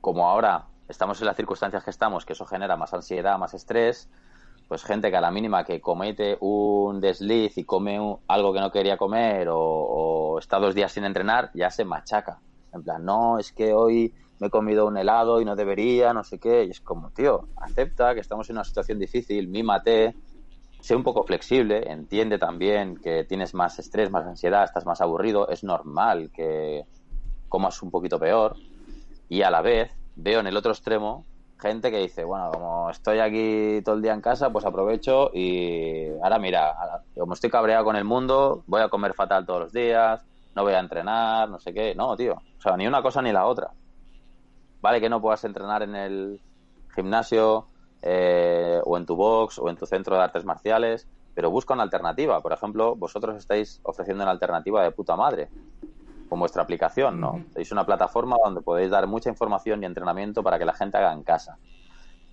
como 0.00 0.28
ahora 0.28 0.66
estamos 0.88 1.20
en 1.20 1.26
las 1.26 1.36
circunstancias 1.36 1.84
que 1.84 1.90
estamos, 1.90 2.24
que 2.24 2.32
eso 2.34 2.46
genera 2.46 2.76
más 2.76 2.92
ansiedad, 2.94 3.38
más 3.38 3.54
estrés, 3.54 4.08
pues 4.68 4.82
gente 4.82 5.10
que 5.10 5.16
a 5.16 5.20
la 5.20 5.30
mínima 5.30 5.64
que 5.64 5.80
comete 5.80 6.36
un 6.40 7.00
desliz 7.00 7.56
y 7.58 7.64
come 7.64 7.98
algo 8.28 8.52
que 8.52 8.60
no 8.60 8.70
quería 8.70 8.96
comer 8.96 9.48
o, 9.48 9.58
o 9.58 10.38
está 10.38 10.58
dos 10.58 10.74
días 10.74 10.92
sin 10.92 11.04
entrenar, 11.04 11.50
ya 11.54 11.70
se 11.70 11.84
machaca. 11.84 12.40
En 12.72 12.82
plan, 12.82 13.04
no, 13.04 13.38
es 13.38 13.52
que 13.52 13.72
hoy 13.72 14.12
me 14.40 14.48
he 14.48 14.50
comido 14.50 14.86
un 14.86 14.96
helado 14.96 15.40
y 15.40 15.44
no 15.44 15.54
debería, 15.54 16.12
no 16.12 16.24
sé 16.24 16.38
qué. 16.38 16.64
Y 16.64 16.70
es 16.70 16.80
como, 16.80 17.10
tío, 17.10 17.48
acepta 17.56 18.14
que 18.14 18.20
estamos 18.20 18.48
en 18.50 18.56
una 18.56 18.64
situación 18.64 18.98
difícil, 18.98 19.48
mímate, 19.48 20.14
sé 20.80 20.96
un 20.96 21.04
poco 21.04 21.24
flexible, 21.24 21.90
entiende 21.90 22.38
también 22.38 22.96
que 22.96 23.24
tienes 23.24 23.54
más 23.54 23.78
estrés, 23.78 24.10
más 24.10 24.26
ansiedad, 24.26 24.64
estás 24.64 24.86
más 24.86 25.00
aburrido, 25.00 25.48
es 25.48 25.62
normal 25.62 26.30
que 26.34 26.84
comas 27.48 27.80
un 27.82 27.90
poquito 27.90 28.18
peor. 28.18 28.56
Y 29.28 29.42
a 29.42 29.50
la 29.50 29.62
vez 29.62 29.90
veo 30.16 30.40
en 30.40 30.46
el 30.46 30.56
otro 30.56 30.72
extremo 30.72 31.24
gente 31.64 31.90
que 31.90 31.98
dice, 31.98 32.24
bueno, 32.24 32.50
como 32.52 32.90
estoy 32.90 33.20
aquí 33.20 33.80
todo 33.84 33.94
el 33.94 34.02
día 34.02 34.12
en 34.12 34.20
casa, 34.20 34.50
pues 34.50 34.66
aprovecho 34.66 35.30
y 35.32 36.08
ahora 36.22 36.38
mira, 36.38 36.74
como 37.16 37.32
estoy 37.32 37.48
cabreado 37.48 37.84
con 37.84 37.96
el 37.96 38.04
mundo, 38.04 38.64
voy 38.66 38.82
a 38.82 38.88
comer 38.88 39.14
fatal 39.14 39.46
todos 39.46 39.60
los 39.60 39.72
días, 39.72 40.24
no 40.54 40.62
voy 40.62 40.74
a 40.74 40.78
entrenar, 40.78 41.48
no 41.48 41.58
sé 41.58 41.72
qué. 41.72 41.94
No, 41.94 42.16
tío, 42.16 42.34
o 42.34 42.60
sea, 42.60 42.76
ni 42.76 42.86
una 42.86 43.02
cosa 43.02 43.22
ni 43.22 43.32
la 43.32 43.46
otra. 43.46 43.70
Vale 44.80 45.00
que 45.00 45.08
no 45.08 45.20
puedas 45.22 45.44
entrenar 45.44 45.82
en 45.82 45.96
el 45.96 46.40
gimnasio 46.94 47.68
eh, 48.02 48.80
o 48.84 48.98
en 48.98 49.06
tu 49.06 49.16
box 49.16 49.58
o 49.58 49.68
en 49.70 49.76
tu 49.76 49.86
centro 49.86 50.16
de 50.16 50.22
artes 50.22 50.44
marciales, 50.44 51.08
pero 51.34 51.50
busca 51.50 51.72
una 51.72 51.82
alternativa. 51.82 52.42
Por 52.42 52.52
ejemplo, 52.52 52.94
vosotros 52.94 53.36
estáis 53.36 53.80
ofreciendo 53.84 54.22
una 54.22 54.32
alternativa 54.32 54.82
de 54.82 54.90
puta 54.90 55.16
madre 55.16 55.48
con 56.34 56.40
vuestra 56.40 56.64
aplicación, 56.64 57.20
¿no? 57.20 57.44
Es 57.54 57.70
una 57.70 57.86
plataforma 57.86 58.36
donde 58.44 58.60
podéis 58.60 58.90
dar 58.90 59.06
mucha 59.06 59.30
información 59.30 59.80
y 59.80 59.86
entrenamiento 59.86 60.42
para 60.42 60.58
que 60.58 60.64
la 60.64 60.72
gente 60.72 60.96
haga 60.96 61.12
en 61.12 61.22
casa. 61.22 61.58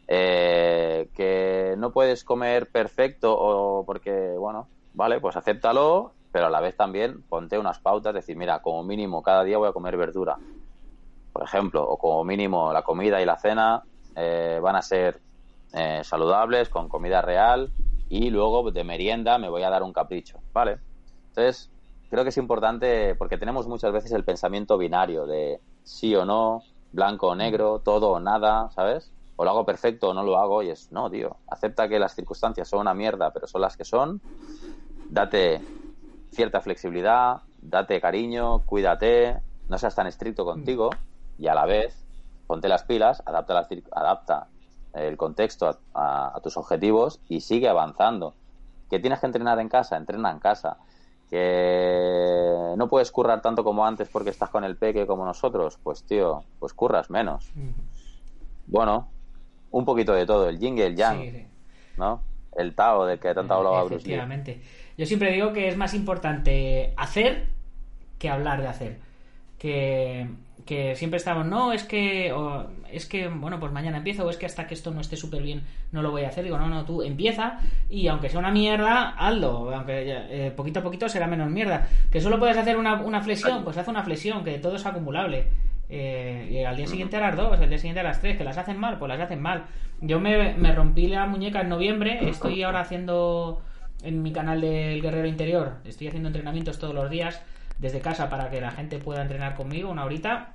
Eh, 0.07 1.11
que 1.13 1.75
no 1.77 1.91
puedes 1.91 2.23
comer 2.23 2.71
perfecto 2.71 3.31
o 3.37 3.85
porque, 3.85 4.33
bueno, 4.39 4.67
vale, 4.95 5.21
pues 5.21 5.35
acéptalo, 5.35 6.13
pero 6.31 6.47
a 6.47 6.49
la 6.49 6.61
vez 6.61 6.75
también 6.75 7.21
ponte 7.29 7.59
unas 7.59 7.77
pautas, 7.77 8.15
decir, 8.15 8.35
mira, 8.35 8.63
como 8.63 8.81
mínimo 8.81 9.21
cada 9.21 9.43
día 9.43 9.59
voy 9.59 9.69
a 9.69 9.71
comer 9.71 9.97
verdura, 9.97 10.35
por 11.31 11.43
ejemplo, 11.43 11.87
o 11.87 11.99
como 11.99 12.23
mínimo 12.23 12.73
la 12.73 12.81
comida 12.81 13.21
y 13.21 13.25
la 13.25 13.37
cena 13.37 13.83
eh, 14.15 14.57
van 14.63 14.77
a 14.77 14.81
ser 14.81 15.21
eh, 15.73 16.01
saludables, 16.03 16.69
con 16.69 16.89
comida 16.89 17.21
real, 17.21 17.71
y 18.09 18.31
luego 18.31 18.71
de 18.71 18.83
merienda 18.83 19.37
me 19.37 19.47
voy 19.47 19.61
a 19.61 19.69
dar 19.69 19.83
un 19.83 19.93
capricho, 19.93 20.39
¿vale? 20.53 20.79
Entonces, 21.27 21.69
creo 22.11 22.23
que 22.23 22.29
es 22.29 22.37
importante 22.37 23.15
porque 23.15 23.37
tenemos 23.39 23.67
muchas 23.67 23.91
veces 23.91 24.11
el 24.11 24.23
pensamiento 24.25 24.77
binario 24.77 25.25
de 25.25 25.61
sí 25.81 26.13
o 26.15 26.25
no, 26.25 26.61
blanco 26.91 27.29
o 27.29 27.35
negro, 27.35 27.79
todo 27.79 28.11
o 28.11 28.19
nada, 28.19 28.69
¿sabes? 28.75 29.11
O 29.37 29.45
lo 29.45 29.49
hago 29.49 29.65
perfecto 29.65 30.09
o 30.09 30.13
no 30.13 30.21
lo 30.21 30.37
hago 30.37 30.61
y 30.61 30.69
es, 30.69 30.91
no, 30.91 31.09
tío, 31.09 31.37
acepta 31.47 31.87
que 31.87 31.97
las 31.97 32.13
circunstancias 32.13 32.67
son 32.67 32.81
una 32.81 32.93
mierda, 32.93 33.31
pero 33.31 33.47
son 33.47 33.61
las 33.61 33.75
que 33.77 33.85
son, 33.85 34.21
date 35.09 35.61
cierta 36.31 36.61
flexibilidad, 36.61 37.37
date 37.57 37.99
cariño, 38.01 38.59
cuídate, 38.65 39.41
no 39.69 39.77
seas 39.77 39.95
tan 39.95 40.07
estricto 40.07 40.45
contigo 40.45 40.89
y 41.37 41.47
a 41.47 41.55
la 41.55 41.65
vez 41.65 42.05
ponte 42.45 42.67
las 42.67 42.83
pilas, 42.83 43.23
adapta, 43.25 43.53
las 43.53 43.67
adapta 43.91 44.49
el 44.93 45.15
contexto 45.15 45.67
a, 45.67 45.79
a- 45.93 46.37
a 46.37 46.41
tus 46.41 46.57
objetivos 46.57 47.21
y 47.29 47.39
sigue 47.39 47.69
avanzando. 47.69 48.35
Que 48.89 48.99
tienes 48.99 49.21
que 49.21 49.25
entrenar 49.27 49.57
en 49.59 49.69
casa, 49.69 49.95
entrena 49.95 50.31
en 50.31 50.39
casa. 50.39 50.77
Que 51.31 52.73
no 52.77 52.89
puedes 52.89 53.09
currar 53.09 53.41
tanto 53.41 53.63
como 53.63 53.85
antes 53.85 54.09
porque 54.09 54.29
estás 54.29 54.49
con 54.49 54.65
el 54.65 54.75
peque 54.75 55.07
como 55.07 55.25
nosotros, 55.25 55.79
pues 55.81 56.03
tío, 56.03 56.43
pues 56.59 56.73
curras 56.73 57.09
menos. 57.09 57.49
Bueno, 58.67 59.07
un 59.71 59.85
poquito 59.85 60.13
de 60.13 60.25
todo, 60.25 60.49
el 60.49 60.59
yin 60.59 60.77
y 60.77 60.81
el 60.81 60.95
yang, 60.95 61.21
Sí, 61.21 61.31
sí. 61.31 61.47
¿no? 61.97 62.21
El 62.55 62.75
Tao 62.75 63.05
del 63.05 63.17
que 63.17 63.33
tanto 63.33 63.53
hablaba 63.53 63.83
Bruce 63.83 64.05
Lee. 64.05 64.13
Efectivamente. 64.13 64.61
Yo 64.97 65.05
siempre 65.05 65.31
digo 65.31 65.53
que 65.53 65.69
es 65.69 65.77
más 65.77 65.93
importante 65.93 66.93
hacer 66.97 67.47
que 68.19 68.29
hablar 68.29 68.61
de 68.61 68.67
hacer. 68.67 68.99
Que, 69.61 70.27
que 70.65 70.95
siempre 70.95 71.17
estamos, 71.17 71.45
no, 71.45 71.71
es 71.71 71.83
que, 71.83 72.33
o, 72.33 72.65
es 72.91 73.05
que, 73.05 73.27
bueno, 73.27 73.59
pues 73.59 73.71
mañana 73.71 73.97
empiezo, 73.97 74.25
o 74.25 74.29
es 74.31 74.37
que 74.37 74.47
hasta 74.47 74.65
que 74.65 74.73
esto 74.73 74.89
no 74.89 75.01
esté 75.01 75.17
súper 75.17 75.43
bien 75.43 75.61
no 75.91 76.01
lo 76.01 76.09
voy 76.09 76.23
a 76.23 76.29
hacer. 76.29 76.43
Digo, 76.43 76.57
no, 76.57 76.67
no, 76.67 76.83
tú 76.83 77.03
empieza 77.03 77.59
y 77.87 78.07
aunque 78.07 78.29
sea 78.29 78.39
una 78.39 78.49
mierda, 78.49 79.09
hazlo. 79.09 79.71
Aunque 79.71 80.03
eh, 80.07 80.51
poquito 80.55 80.79
a 80.79 80.83
poquito 80.83 81.07
será 81.09 81.27
menos 81.27 81.49
mierda. 81.51 81.87
Que 82.11 82.21
solo 82.21 82.39
puedes 82.39 82.57
hacer 82.57 82.75
una, 82.75 83.01
una 83.01 83.21
flexión, 83.21 83.63
pues 83.63 83.77
haz 83.77 83.87
una 83.87 84.03
flexión, 84.03 84.43
que 84.43 84.57
todo 84.57 84.77
es 84.77 84.85
acumulable. 84.85 85.47
Eh, 85.89 86.47
y 86.49 86.63
al 86.63 86.75
día 86.75 86.87
siguiente 86.87 87.17
a 87.17 87.19
las 87.19 87.35
dos, 87.35 87.59
al 87.59 87.69
día 87.69 87.77
siguiente 87.77 87.99
a 87.99 88.03
las 88.03 88.19
tres, 88.19 88.35
que 88.35 88.43
las 88.43 88.57
hacen 88.57 88.79
mal, 88.79 88.97
pues 88.97 89.09
las 89.09 89.19
hacen 89.19 89.41
mal. 89.41 89.65
Yo 89.99 90.19
me, 90.19 90.53
me 90.55 90.73
rompí 90.73 91.07
la 91.07 91.27
muñeca 91.27 91.61
en 91.61 91.69
noviembre, 91.69 92.29
estoy 92.29 92.63
ahora 92.63 92.79
haciendo 92.79 93.61
en 94.01 94.23
mi 94.23 94.31
canal 94.31 94.61
del 94.61 95.01
Guerrero 95.01 95.27
Interior, 95.27 95.75
estoy 95.83 96.07
haciendo 96.07 96.29
entrenamientos 96.29 96.79
todos 96.79 96.95
los 96.95 97.09
días 97.09 97.43
desde 97.81 97.99
casa 97.99 98.29
para 98.29 98.49
que 98.49 98.61
la 98.61 98.71
gente 98.71 98.99
pueda 98.99 99.21
entrenar 99.23 99.55
conmigo 99.55 99.89
una 99.89 100.05
horita 100.05 100.53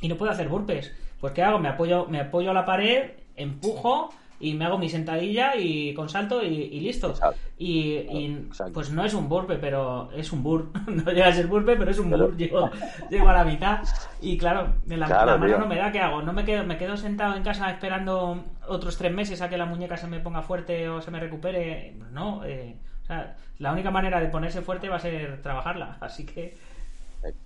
y 0.00 0.08
no 0.08 0.16
puedo 0.16 0.32
hacer 0.32 0.48
burpees. 0.48 0.92
Pues 1.20 1.32
¿qué 1.32 1.42
hago? 1.42 1.58
Me 1.58 1.68
apoyo, 1.68 2.06
me 2.08 2.20
apoyo 2.20 2.50
a 2.50 2.54
la 2.54 2.64
pared, 2.64 3.12
empujo 3.36 4.10
y 4.40 4.52
me 4.54 4.64
hago 4.64 4.76
mi 4.78 4.88
sentadilla 4.88 5.56
y 5.56 5.94
con 5.94 6.08
salto 6.08 6.42
y, 6.42 6.46
y 6.48 6.80
listo. 6.80 7.10
Exacto. 7.10 7.38
Y, 7.56 7.92
y, 8.10 8.48
pues 8.74 8.90
no 8.90 9.04
es 9.04 9.14
un 9.14 9.28
burpe, 9.28 9.56
pero 9.56 10.10
es 10.12 10.32
un 10.32 10.42
bur. 10.42 10.70
no 10.88 11.12
llega 11.12 11.28
a 11.28 11.32
ser 11.32 11.46
burpe, 11.46 11.76
pero 11.76 11.90
es 11.90 11.98
un 11.98 12.10
Pero- 12.10 12.26
bur. 12.26 12.36
Llego, 12.36 12.70
llego 13.10 13.28
a 13.28 13.32
la 13.32 13.44
mitad. 13.44 13.78
Y 14.20 14.36
claro, 14.36 14.74
en 14.88 15.00
la, 15.00 15.06
Claro, 15.06 15.26
la 15.26 15.36
mano 15.38 15.46
tío. 15.46 15.58
no 15.60 15.66
me 15.66 15.76
da, 15.76 15.92
¿qué 15.92 16.00
hago? 16.00 16.20
No 16.22 16.32
me 16.32 16.44
quedo, 16.44 16.64
me 16.64 16.76
quedo 16.76 16.96
sentado 16.96 17.36
en 17.36 17.42
casa 17.42 17.70
esperando 17.70 18.44
otros 18.66 18.96
tres 18.98 19.12
meses 19.12 19.40
a 19.40 19.48
que 19.48 19.56
la 19.56 19.66
muñeca 19.66 19.96
se 19.96 20.08
me 20.08 20.20
ponga 20.20 20.42
fuerte 20.42 20.88
o 20.88 21.00
se 21.00 21.10
me 21.10 21.20
recupere. 21.20 21.94
No, 22.10 22.44
eh, 22.44 22.76
o 23.04 23.06
sea, 23.06 23.36
la 23.58 23.72
única 23.72 23.90
manera 23.90 24.20
de 24.20 24.28
ponerse 24.28 24.60
fuerte 24.62 24.88
va 24.88 24.96
a 24.96 25.00
ser 25.00 25.40
trabajarla. 25.42 25.96
Así 26.00 26.26
que 26.26 26.56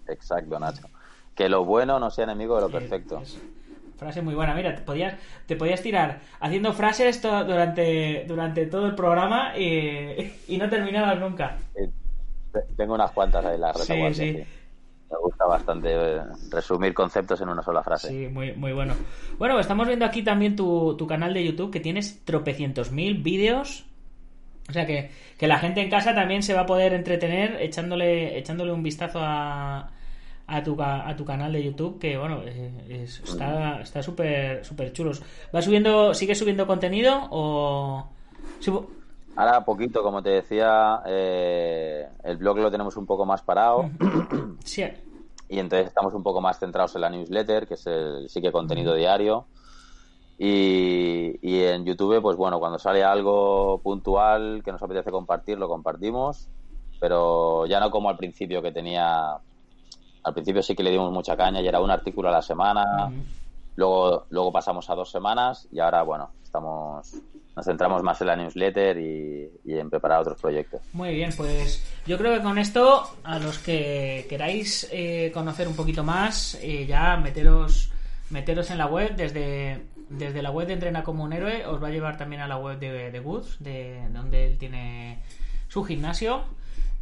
Exacto, 0.08 0.58
Nacho. 0.58 0.88
Que 1.34 1.48
lo 1.48 1.64
bueno 1.64 2.00
no 2.00 2.10
sea 2.10 2.24
enemigo 2.24 2.56
de 2.56 2.62
lo 2.62 2.70
perfecto. 2.70 3.20
eso. 3.22 3.38
frase 3.96 4.22
muy 4.22 4.34
buena. 4.34 4.54
Mira, 4.54 4.74
te 4.74 4.82
podías, 4.82 5.14
te 5.46 5.54
podías 5.56 5.80
tirar 5.82 6.20
haciendo 6.40 6.72
frases 6.72 7.20
to- 7.20 7.44
durante, 7.44 8.24
durante 8.26 8.66
todo 8.66 8.86
el 8.86 8.94
programa 8.94 9.56
y, 9.56 10.32
y 10.48 10.56
no 10.58 10.68
terminabas 10.68 11.18
nunca. 11.20 11.56
Eh, 11.76 11.88
te- 12.52 12.74
Tengo 12.76 12.94
unas 12.94 13.10
cuantas 13.12 13.44
ahí 13.44 13.54
en 13.54 13.60
la 13.60 13.72
Sí, 13.74 13.80
retaguardia, 13.82 14.14
sí. 14.14 14.32
sí. 14.34 14.44
Me 15.10 15.16
gusta 15.22 15.46
bastante 15.46 15.88
eh, 15.92 16.20
resumir 16.50 16.92
conceptos 16.92 17.40
en 17.40 17.48
una 17.48 17.62
sola 17.62 17.82
frase. 17.82 18.08
Sí, 18.08 18.28
muy, 18.28 18.52
muy 18.52 18.72
bueno. 18.72 18.94
Bueno, 19.38 19.58
estamos 19.60 19.86
viendo 19.86 20.04
aquí 20.04 20.22
también 20.22 20.54
tu, 20.56 20.96
tu 20.96 21.06
canal 21.06 21.32
de 21.32 21.44
YouTube 21.44 21.70
que 21.72 21.80
tienes 21.80 22.24
tropecientos 22.24 22.90
mil 22.90 23.22
vídeos. 23.22 23.86
O 24.68 24.72
sea 24.72 24.86
que, 24.86 25.10
que 25.38 25.46
la 25.48 25.58
gente 25.58 25.80
en 25.80 25.88
casa 25.90 26.14
también 26.14 26.42
se 26.42 26.52
va 26.54 26.60
a 26.62 26.66
poder 26.66 26.92
entretener 26.92 27.56
echándole, 27.60 28.36
echándole 28.38 28.70
un 28.72 28.82
vistazo 28.82 29.18
a, 29.22 29.90
a, 30.46 30.62
tu, 30.62 30.76
a 30.82 31.14
tu 31.16 31.24
canal 31.24 31.52
de 31.52 31.64
YouTube, 31.64 31.98
que 31.98 32.18
bueno, 32.18 32.42
eh, 32.44 32.70
es- 33.04 33.20
está 33.20 33.80
está 33.80 34.02
súper 34.02 34.64
súper 34.64 34.92
chulos. 34.92 35.22
¿Va 35.54 35.62
subiendo, 35.62 36.12
sigue 36.12 36.34
subiendo 36.34 36.66
contenido 36.66 37.28
o...? 37.30 38.06
Subo- 38.60 38.88
Ahora 39.36 39.64
poquito, 39.64 40.02
como 40.02 40.22
te 40.22 40.30
decía, 40.30 41.00
eh, 41.06 42.08
el 42.24 42.36
blog 42.38 42.58
lo 42.58 42.70
tenemos 42.70 42.96
un 42.96 43.06
poco 43.06 43.24
más 43.24 43.40
parado 43.42 43.84
Sí, 44.64 44.84
y 45.48 45.58
entonces 45.60 45.86
estamos 45.86 46.12
un 46.12 46.22
poco 46.22 46.40
más 46.42 46.58
centrados 46.58 46.94
en 46.96 47.00
la 47.02 47.08
newsletter, 47.08 47.66
que 47.66 47.74
es 47.74 47.86
el 47.86 48.28
sí 48.28 48.42
que 48.42 48.52
contenido 48.52 48.94
diario. 48.94 49.46
Y, 50.38 51.36
y 51.42 51.64
en 51.64 51.84
YouTube, 51.84 52.22
pues 52.22 52.36
bueno, 52.36 52.60
cuando 52.60 52.78
sale 52.78 53.02
algo 53.02 53.80
puntual 53.82 54.62
que 54.64 54.70
nos 54.70 54.82
apetece 54.82 55.10
compartir, 55.10 55.58
lo 55.58 55.68
compartimos, 55.68 56.48
pero 57.00 57.66
ya 57.66 57.80
no 57.80 57.90
como 57.90 58.08
al 58.08 58.16
principio 58.16 58.62
que 58.62 58.72
tenía... 58.72 59.36
Al 60.22 60.34
principio 60.34 60.62
sí 60.62 60.74
que 60.76 60.82
le 60.82 60.90
dimos 60.90 61.12
mucha 61.12 61.36
caña 61.36 61.60
y 61.60 61.68
era 61.68 61.80
un 61.80 61.90
artículo 61.90 62.28
a 62.28 62.32
la 62.32 62.42
semana, 62.42 63.10
luego, 63.76 64.26
luego 64.30 64.52
pasamos 64.52 64.88
a 64.90 64.94
dos 64.94 65.10
semanas 65.10 65.68
y 65.72 65.80
ahora, 65.80 66.02
bueno, 66.02 66.30
estamos 66.42 67.14
nos 67.58 67.66
centramos 67.66 68.04
más 68.04 68.20
en 68.20 68.28
la 68.28 68.36
newsletter 68.36 68.98
y, 68.98 69.50
y 69.64 69.78
en 69.78 69.90
preparar 69.90 70.20
otros 70.20 70.40
proyectos. 70.40 70.80
Muy 70.92 71.12
bien, 71.12 71.32
pues 71.36 71.84
yo 72.06 72.16
creo 72.16 72.36
que 72.36 72.40
con 72.40 72.56
esto, 72.56 73.02
a 73.24 73.40
los 73.40 73.58
que 73.58 74.26
queráis 74.28 74.88
eh, 74.92 75.32
conocer 75.34 75.66
un 75.66 75.74
poquito 75.74 76.04
más, 76.04 76.56
eh, 76.62 76.86
ya 76.86 77.16
meteros, 77.16 77.90
meteros 78.30 78.70
en 78.70 78.78
la 78.78 78.86
web, 78.86 79.16
desde, 79.16 79.82
desde 80.10 80.42
la 80.42 80.50
web 80.50 80.66
de 80.66 80.74
Entrena 80.74 81.02
como 81.02 81.24
un 81.24 81.32
héroe, 81.32 81.66
os 81.66 81.82
va 81.82 81.88
a 81.88 81.90
llevar 81.90 82.16
también 82.16 82.42
a 82.42 82.48
la 82.48 82.56
web 82.56 82.78
de, 82.78 83.20
Woods, 83.20 83.56
de 83.60 84.02
donde 84.10 84.46
él 84.46 84.58
tiene 84.58 85.22
su 85.68 85.84
gimnasio. 85.84 86.44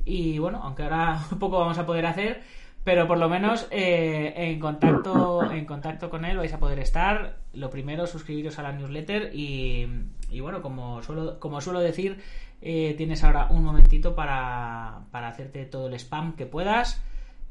Y 0.05 0.39
bueno, 0.39 0.61
aunque 0.63 0.85
ahora 0.85 1.21
poco 1.41 1.59
vamos 1.59 1.79
a 1.79 1.87
poder 1.87 2.07
hacer, 2.07 2.43
pero 2.85 3.09
por 3.09 3.19
lo 3.19 3.29
menos 3.29 3.67
eh, 3.71 4.33
en 4.37 4.61
contacto 4.61 5.51
en 5.51 5.65
contacto 5.65 6.09
con 6.09 6.25
él 6.25 6.37
vais 6.37 6.53
a 6.53 6.59
poder 6.59 6.79
estar. 6.79 7.39
Lo 7.53 7.71
primero, 7.71 8.07
suscribiros 8.07 8.59
a 8.59 8.63
la 8.63 8.73
newsletter 8.73 9.35
y, 9.35 9.87
y 10.31 10.41
bueno, 10.41 10.63
como 10.63 11.03
suelo, 11.03 11.41
como 11.41 11.61
suelo 11.61 11.81
decir, 11.81 12.19
eh, 12.63 12.95
tienes 12.97 13.23
ahora 13.23 13.49
un 13.51 13.65
momentito 13.65 14.15
para, 14.15 15.03
para 15.11 15.29
hacerte 15.29 15.67
todo 15.67 15.89
el 15.89 15.95
spam 15.95 16.37
que 16.37 16.47
puedas, 16.47 17.03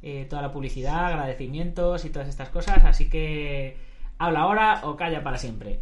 eh, 0.02 0.26
toda 0.30 0.42
la 0.42 0.52
publicidad, 0.52 1.06
agradecimientos 1.06 2.06
y 2.06 2.10
todas 2.10 2.28
estas 2.28 2.50
cosas. 2.50 2.84
Así 2.84 3.10
que 3.10 3.78
habla 4.18 4.42
ahora 4.42 4.82
o 4.84 4.96
calla 4.96 5.24
para 5.24 5.38
siempre. 5.38 5.82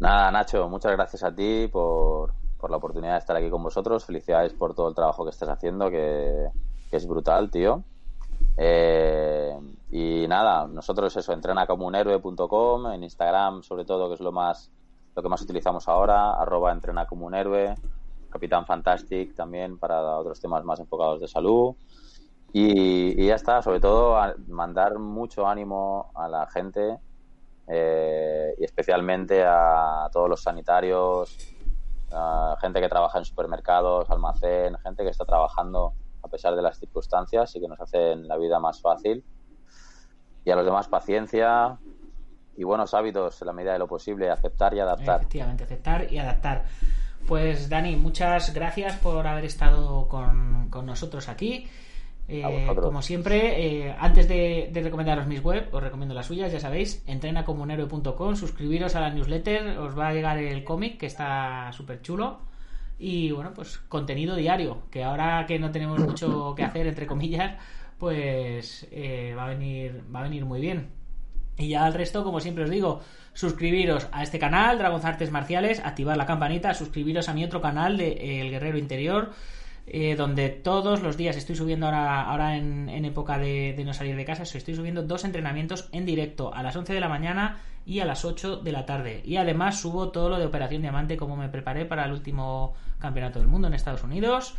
Nada, 0.00 0.30
Nacho, 0.30 0.68
muchas 0.68 0.92
gracias 0.92 1.22
a 1.22 1.34
ti 1.34 1.68
por, 1.70 2.32
por 2.58 2.70
la 2.70 2.76
oportunidad 2.76 3.12
de 3.12 3.18
estar 3.18 3.36
aquí 3.36 3.50
con 3.50 3.62
vosotros. 3.62 4.04
Felicidades 4.04 4.52
por 4.52 4.74
todo 4.74 4.88
el 4.88 4.94
trabajo 4.94 5.24
que 5.24 5.30
estás 5.30 5.48
haciendo, 5.48 5.90
que, 5.90 6.48
es 6.90 7.06
brutal, 7.06 7.50
tío. 7.50 7.82
Eh, 8.56 9.56
y 9.90 10.26
nada, 10.28 10.66
nosotros 10.66 11.16
eso, 11.16 11.32
entrenacomunhéroe.com, 11.32 12.92
en 12.92 13.02
Instagram 13.02 13.62
sobre 13.62 13.84
todo, 13.84 14.08
que 14.08 14.14
es 14.14 14.20
lo 14.20 14.32
más 14.32 14.70
lo 15.14 15.22
que 15.22 15.28
más 15.28 15.42
utilizamos 15.42 15.88
ahora, 15.88 16.34
arroba 16.34 16.72
entrena 16.72 17.06
como 17.06 17.26
un 17.26 17.34
héroe, 17.34 17.74
Capitán 18.30 18.64
Fantastic 18.64 19.34
también 19.34 19.78
para 19.78 20.18
otros 20.18 20.40
temas 20.40 20.64
más 20.64 20.80
enfocados 20.80 21.20
de 21.20 21.28
salud. 21.28 21.74
Y, 22.52 23.26
ya 23.26 23.34
está, 23.34 23.62
sobre 23.62 23.80
todo 23.80 24.16
a 24.16 24.34
mandar 24.48 24.98
mucho 24.98 25.48
ánimo 25.48 26.10
a 26.14 26.28
la 26.28 26.46
gente 26.48 26.98
eh, 27.66 28.54
y 28.58 28.64
especialmente 28.64 29.42
a 29.42 30.08
todos 30.12 30.28
los 30.28 30.42
sanitarios, 30.42 31.36
a 32.12 32.56
gente 32.60 32.80
que 32.80 32.88
trabaja 32.88 33.18
en 33.18 33.24
supermercados, 33.24 34.10
almacén, 34.10 34.76
gente 34.78 35.02
que 35.02 35.10
está 35.10 35.24
trabajando 35.24 35.94
a 36.22 36.28
pesar 36.28 36.54
de 36.54 36.62
las 36.62 36.78
circunstancias 36.78 37.56
y 37.56 37.60
que 37.60 37.68
nos 37.68 37.80
hacen 37.80 38.28
la 38.28 38.36
vida 38.36 38.60
más 38.60 38.80
fácil. 38.80 39.24
Y 40.44 40.50
a 40.50 40.56
los 40.56 40.64
demás 40.64 40.88
paciencia 40.88 41.78
y 42.56 42.64
buenos 42.64 42.92
hábitos 42.92 43.40
en 43.40 43.46
la 43.46 43.52
medida 43.52 43.72
de 43.72 43.78
lo 43.78 43.86
posible, 43.86 44.30
aceptar 44.30 44.74
y 44.74 44.80
adaptar. 44.80 45.20
Efectivamente, 45.20 45.64
aceptar 45.64 46.12
y 46.12 46.18
adaptar. 46.18 46.64
Pues 47.26 47.68
Dani, 47.68 47.96
muchas 47.96 48.52
gracias 48.52 48.96
por 48.96 49.26
haber 49.26 49.44
estado 49.44 50.08
con, 50.08 50.68
con 50.68 50.84
nosotros 50.84 51.28
aquí. 51.28 51.68
Eh, 52.28 52.66
como 52.80 53.02
siempre, 53.02 53.86
eh, 53.86 53.94
antes 53.98 54.28
de, 54.28 54.70
de 54.72 54.82
recomendaros 54.82 55.26
mis 55.26 55.42
web, 55.42 55.68
os 55.72 55.82
recomiendo 55.82 56.14
las 56.14 56.26
suyas, 56.26 56.52
ya 56.52 56.60
sabéis, 56.60 57.02
entrenacomunhéroe.com, 57.06 58.36
suscribiros 58.36 58.94
a 58.94 59.00
la 59.00 59.10
newsletter, 59.10 59.78
os 59.78 59.98
va 59.98 60.08
a 60.08 60.12
llegar 60.14 60.38
el 60.38 60.64
cómic 60.64 60.98
que 60.98 61.06
está 61.06 61.70
súper 61.72 62.00
chulo. 62.00 62.40
Y 62.98 63.32
bueno, 63.32 63.52
pues 63.52 63.78
contenido 63.88 64.36
diario, 64.36 64.84
que 64.90 65.02
ahora 65.02 65.44
que 65.46 65.58
no 65.58 65.72
tenemos 65.72 65.98
mucho 65.98 66.54
que 66.54 66.62
hacer, 66.62 66.86
entre 66.86 67.06
comillas, 67.06 67.58
pues 67.98 68.86
eh, 68.92 69.34
va, 69.36 69.46
a 69.46 69.48
venir, 69.48 70.04
va 70.14 70.20
a 70.20 70.24
venir 70.24 70.44
muy 70.44 70.60
bien. 70.60 70.90
Y 71.58 71.68
ya 71.68 71.84
al 71.84 71.94
resto, 71.94 72.24
como 72.24 72.40
siempre 72.40 72.64
os 72.64 72.70
digo, 72.70 73.00
suscribiros 73.34 74.08
a 74.12 74.22
este 74.22 74.38
canal, 74.38 74.78
Dragon 74.78 75.04
Artes 75.04 75.30
Marciales, 75.30 75.80
activar 75.80 76.16
la 76.16 76.26
campanita, 76.26 76.74
suscribiros 76.74 77.28
a 77.28 77.34
mi 77.34 77.44
otro 77.44 77.60
canal 77.60 77.96
de 77.96 78.40
El 78.40 78.50
Guerrero 78.50 78.78
Interior, 78.78 79.32
eh, 79.86 80.14
donde 80.16 80.48
todos 80.48 81.02
los 81.02 81.16
días 81.16 81.36
estoy 81.36 81.56
subiendo 81.56 81.86
ahora, 81.86 82.22
ahora 82.22 82.56
en, 82.56 83.04
época 83.04 83.38
de, 83.38 83.74
de 83.76 83.84
no 83.84 83.92
salir 83.92 84.16
de 84.16 84.24
casa, 84.24 84.44
estoy 84.44 84.74
subiendo 84.74 85.02
dos 85.02 85.24
entrenamientos 85.24 85.88
en 85.92 86.06
directo 86.06 86.54
a 86.54 86.62
las 86.62 86.76
11 86.76 86.92
de 86.92 87.00
la 87.00 87.08
mañana 87.08 87.60
y 87.84 88.00
a 88.00 88.04
las 88.04 88.24
8 88.24 88.58
de 88.58 88.72
la 88.72 88.86
tarde. 88.86 89.22
Y 89.24 89.36
además 89.36 89.80
subo 89.80 90.10
todo 90.10 90.28
lo 90.28 90.38
de 90.38 90.46
Operación 90.46 90.82
Diamante, 90.82 91.16
como 91.16 91.36
me 91.36 91.48
preparé 91.48 91.84
para 91.84 92.04
el 92.04 92.12
último 92.12 92.74
campeonato 92.98 93.38
del 93.38 93.48
mundo 93.48 93.68
en 93.68 93.74
Estados 93.74 94.04
Unidos. 94.04 94.54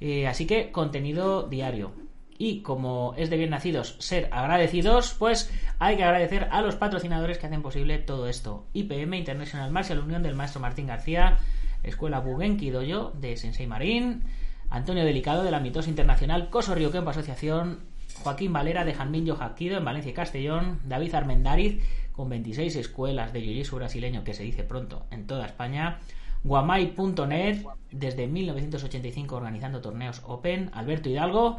Eh, 0.00 0.26
así 0.26 0.46
que 0.46 0.70
contenido 0.72 1.48
diario. 1.48 1.92
Y 2.38 2.62
como 2.62 3.14
es 3.18 3.28
de 3.28 3.36
bien 3.36 3.50
nacidos 3.50 3.96
ser 3.98 4.28
agradecidos, 4.32 5.14
pues 5.18 5.52
hay 5.78 5.98
que 5.98 6.04
agradecer 6.04 6.48
a 6.50 6.62
los 6.62 6.76
patrocinadores 6.76 7.36
que 7.36 7.46
hacen 7.46 7.60
posible 7.60 7.98
todo 7.98 8.28
esto. 8.28 8.64
IPM 8.72 9.18
International 9.18 9.70
Martial 9.70 9.98
Unión 9.98 10.22
del 10.22 10.34
maestro 10.34 10.60
Martín 10.60 10.86
García, 10.86 11.36
Escuela 11.82 12.20
Bugenki 12.20 12.70
Doyo 12.70 13.12
de 13.20 13.36
Sensei 13.36 13.66
Marín, 13.66 14.22
Antonio 14.70 15.04
Delicado 15.04 15.42
de 15.42 15.50
la 15.50 15.58
Mitosa 15.58 15.90
Internacional, 15.90 16.48
Coso 16.48 16.76
Río 16.76 16.92
Asociación, 17.08 17.80
Joaquín 18.22 18.52
Valera 18.52 18.84
de 18.84 18.94
Janminho 18.94 19.34
Jaquido 19.34 19.76
en 19.76 19.84
Valencia 19.84 20.12
y 20.12 20.14
Castellón, 20.14 20.78
David 20.84 21.14
Armendariz 21.14 21.82
con 22.12 22.28
26 22.28 22.76
escuelas 22.76 23.32
de 23.32 23.40
jiu 23.40 23.76
brasileño 23.76 24.22
que 24.22 24.34
se 24.34 24.44
dice 24.44 24.62
pronto 24.62 25.06
en 25.10 25.26
toda 25.26 25.46
España, 25.46 25.98
Guamai.net 26.44 27.64
desde 27.90 28.28
1985 28.28 29.34
organizando 29.36 29.80
torneos 29.80 30.22
Open, 30.24 30.70
Alberto 30.72 31.08
Hidalgo, 31.08 31.58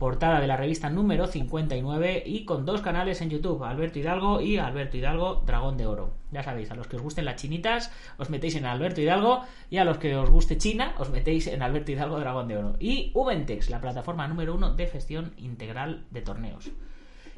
portada 0.00 0.40
de 0.40 0.46
la 0.46 0.56
revista 0.56 0.88
número 0.88 1.26
59 1.26 2.22
y 2.24 2.46
con 2.46 2.64
dos 2.64 2.80
canales 2.80 3.20
en 3.20 3.28
YouTube, 3.28 3.62
Alberto 3.62 3.98
Hidalgo 3.98 4.40
y 4.40 4.56
Alberto 4.56 4.96
Hidalgo 4.96 5.42
Dragón 5.44 5.76
de 5.76 5.84
Oro. 5.84 6.14
Ya 6.32 6.42
sabéis, 6.42 6.70
a 6.70 6.74
los 6.74 6.86
que 6.86 6.96
os 6.96 7.02
gusten 7.02 7.26
las 7.26 7.36
chinitas, 7.36 7.92
os 8.16 8.30
metéis 8.30 8.56
en 8.56 8.64
Alberto 8.64 9.02
Hidalgo 9.02 9.42
y 9.68 9.76
a 9.76 9.84
los 9.84 9.98
que 9.98 10.16
os 10.16 10.30
guste 10.30 10.56
China, 10.56 10.94
os 10.96 11.10
metéis 11.10 11.48
en 11.48 11.62
Alberto 11.62 11.92
Hidalgo 11.92 12.18
Dragón 12.18 12.48
de 12.48 12.56
Oro. 12.56 12.76
Y 12.80 13.12
Ubentex, 13.12 13.68
la 13.68 13.82
plataforma 13.82 14.26
número 14.26 14.54
uno 14.54 14.72
de 14.72 14.86
gestión 14.86 15.34
integral 15.36 16.06
de 16.10 16.22
torneos. 16.22 16.70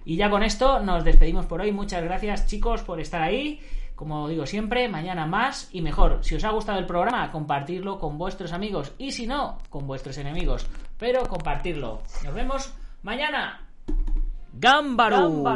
Y 0.05 0.15
ya 0.15 0.31
con 0.31 0.45
esto 0.45 0.79
nos 0.81 1.03
despedimos 1.03 1.47
por 1.47 1.61
hoy. 1.61 1.73
Muchas 1.73 2.05
gracias 2.05 2.47
chicos 2.47 2.83
por 2.83 3.01
estar 3.01 3.23
ahí. 3.23 3.61
Como 4.03 4.27
digo 4.27 4.47
siempre, 4.47 4.89
mañana 4.89 5.27
más 5.27 5.69
y 5.71 5.81
mejor. 5.81 6.19
Si 6.23 6.35
os 6.35 6.43
ha 6.43 6.51
gustado 6.51 6.81
el 6.81 6.87
programa, 6.87 7.31
compartirlo 7.31 8.01
con 8.01 8.19
vuestros 8.19 8.53
amigos 8.53 8.91
y 8.99 9.13
si 9.13 9.29
no, 9.29 9.59
con 9.71 9.87
vuestros 9.87 10.19
enemigos. 10.19 10.67
Pero 10.99 11.29
compartirlo. 11.29 12.03
Nos 12.25 12.35
vemos 12.35 12.75
mañana. 13.05 13.61
Gámbaro. 14.55 15.55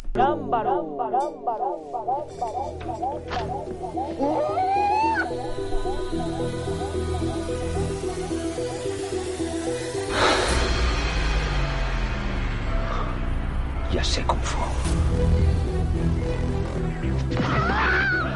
Ya 13.92 14.04
sé 14.04 14.22
Kung 14.24 14.38
Fu. 14.38 14.60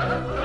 Thank 0.00 0.34
you. 0.34 0.39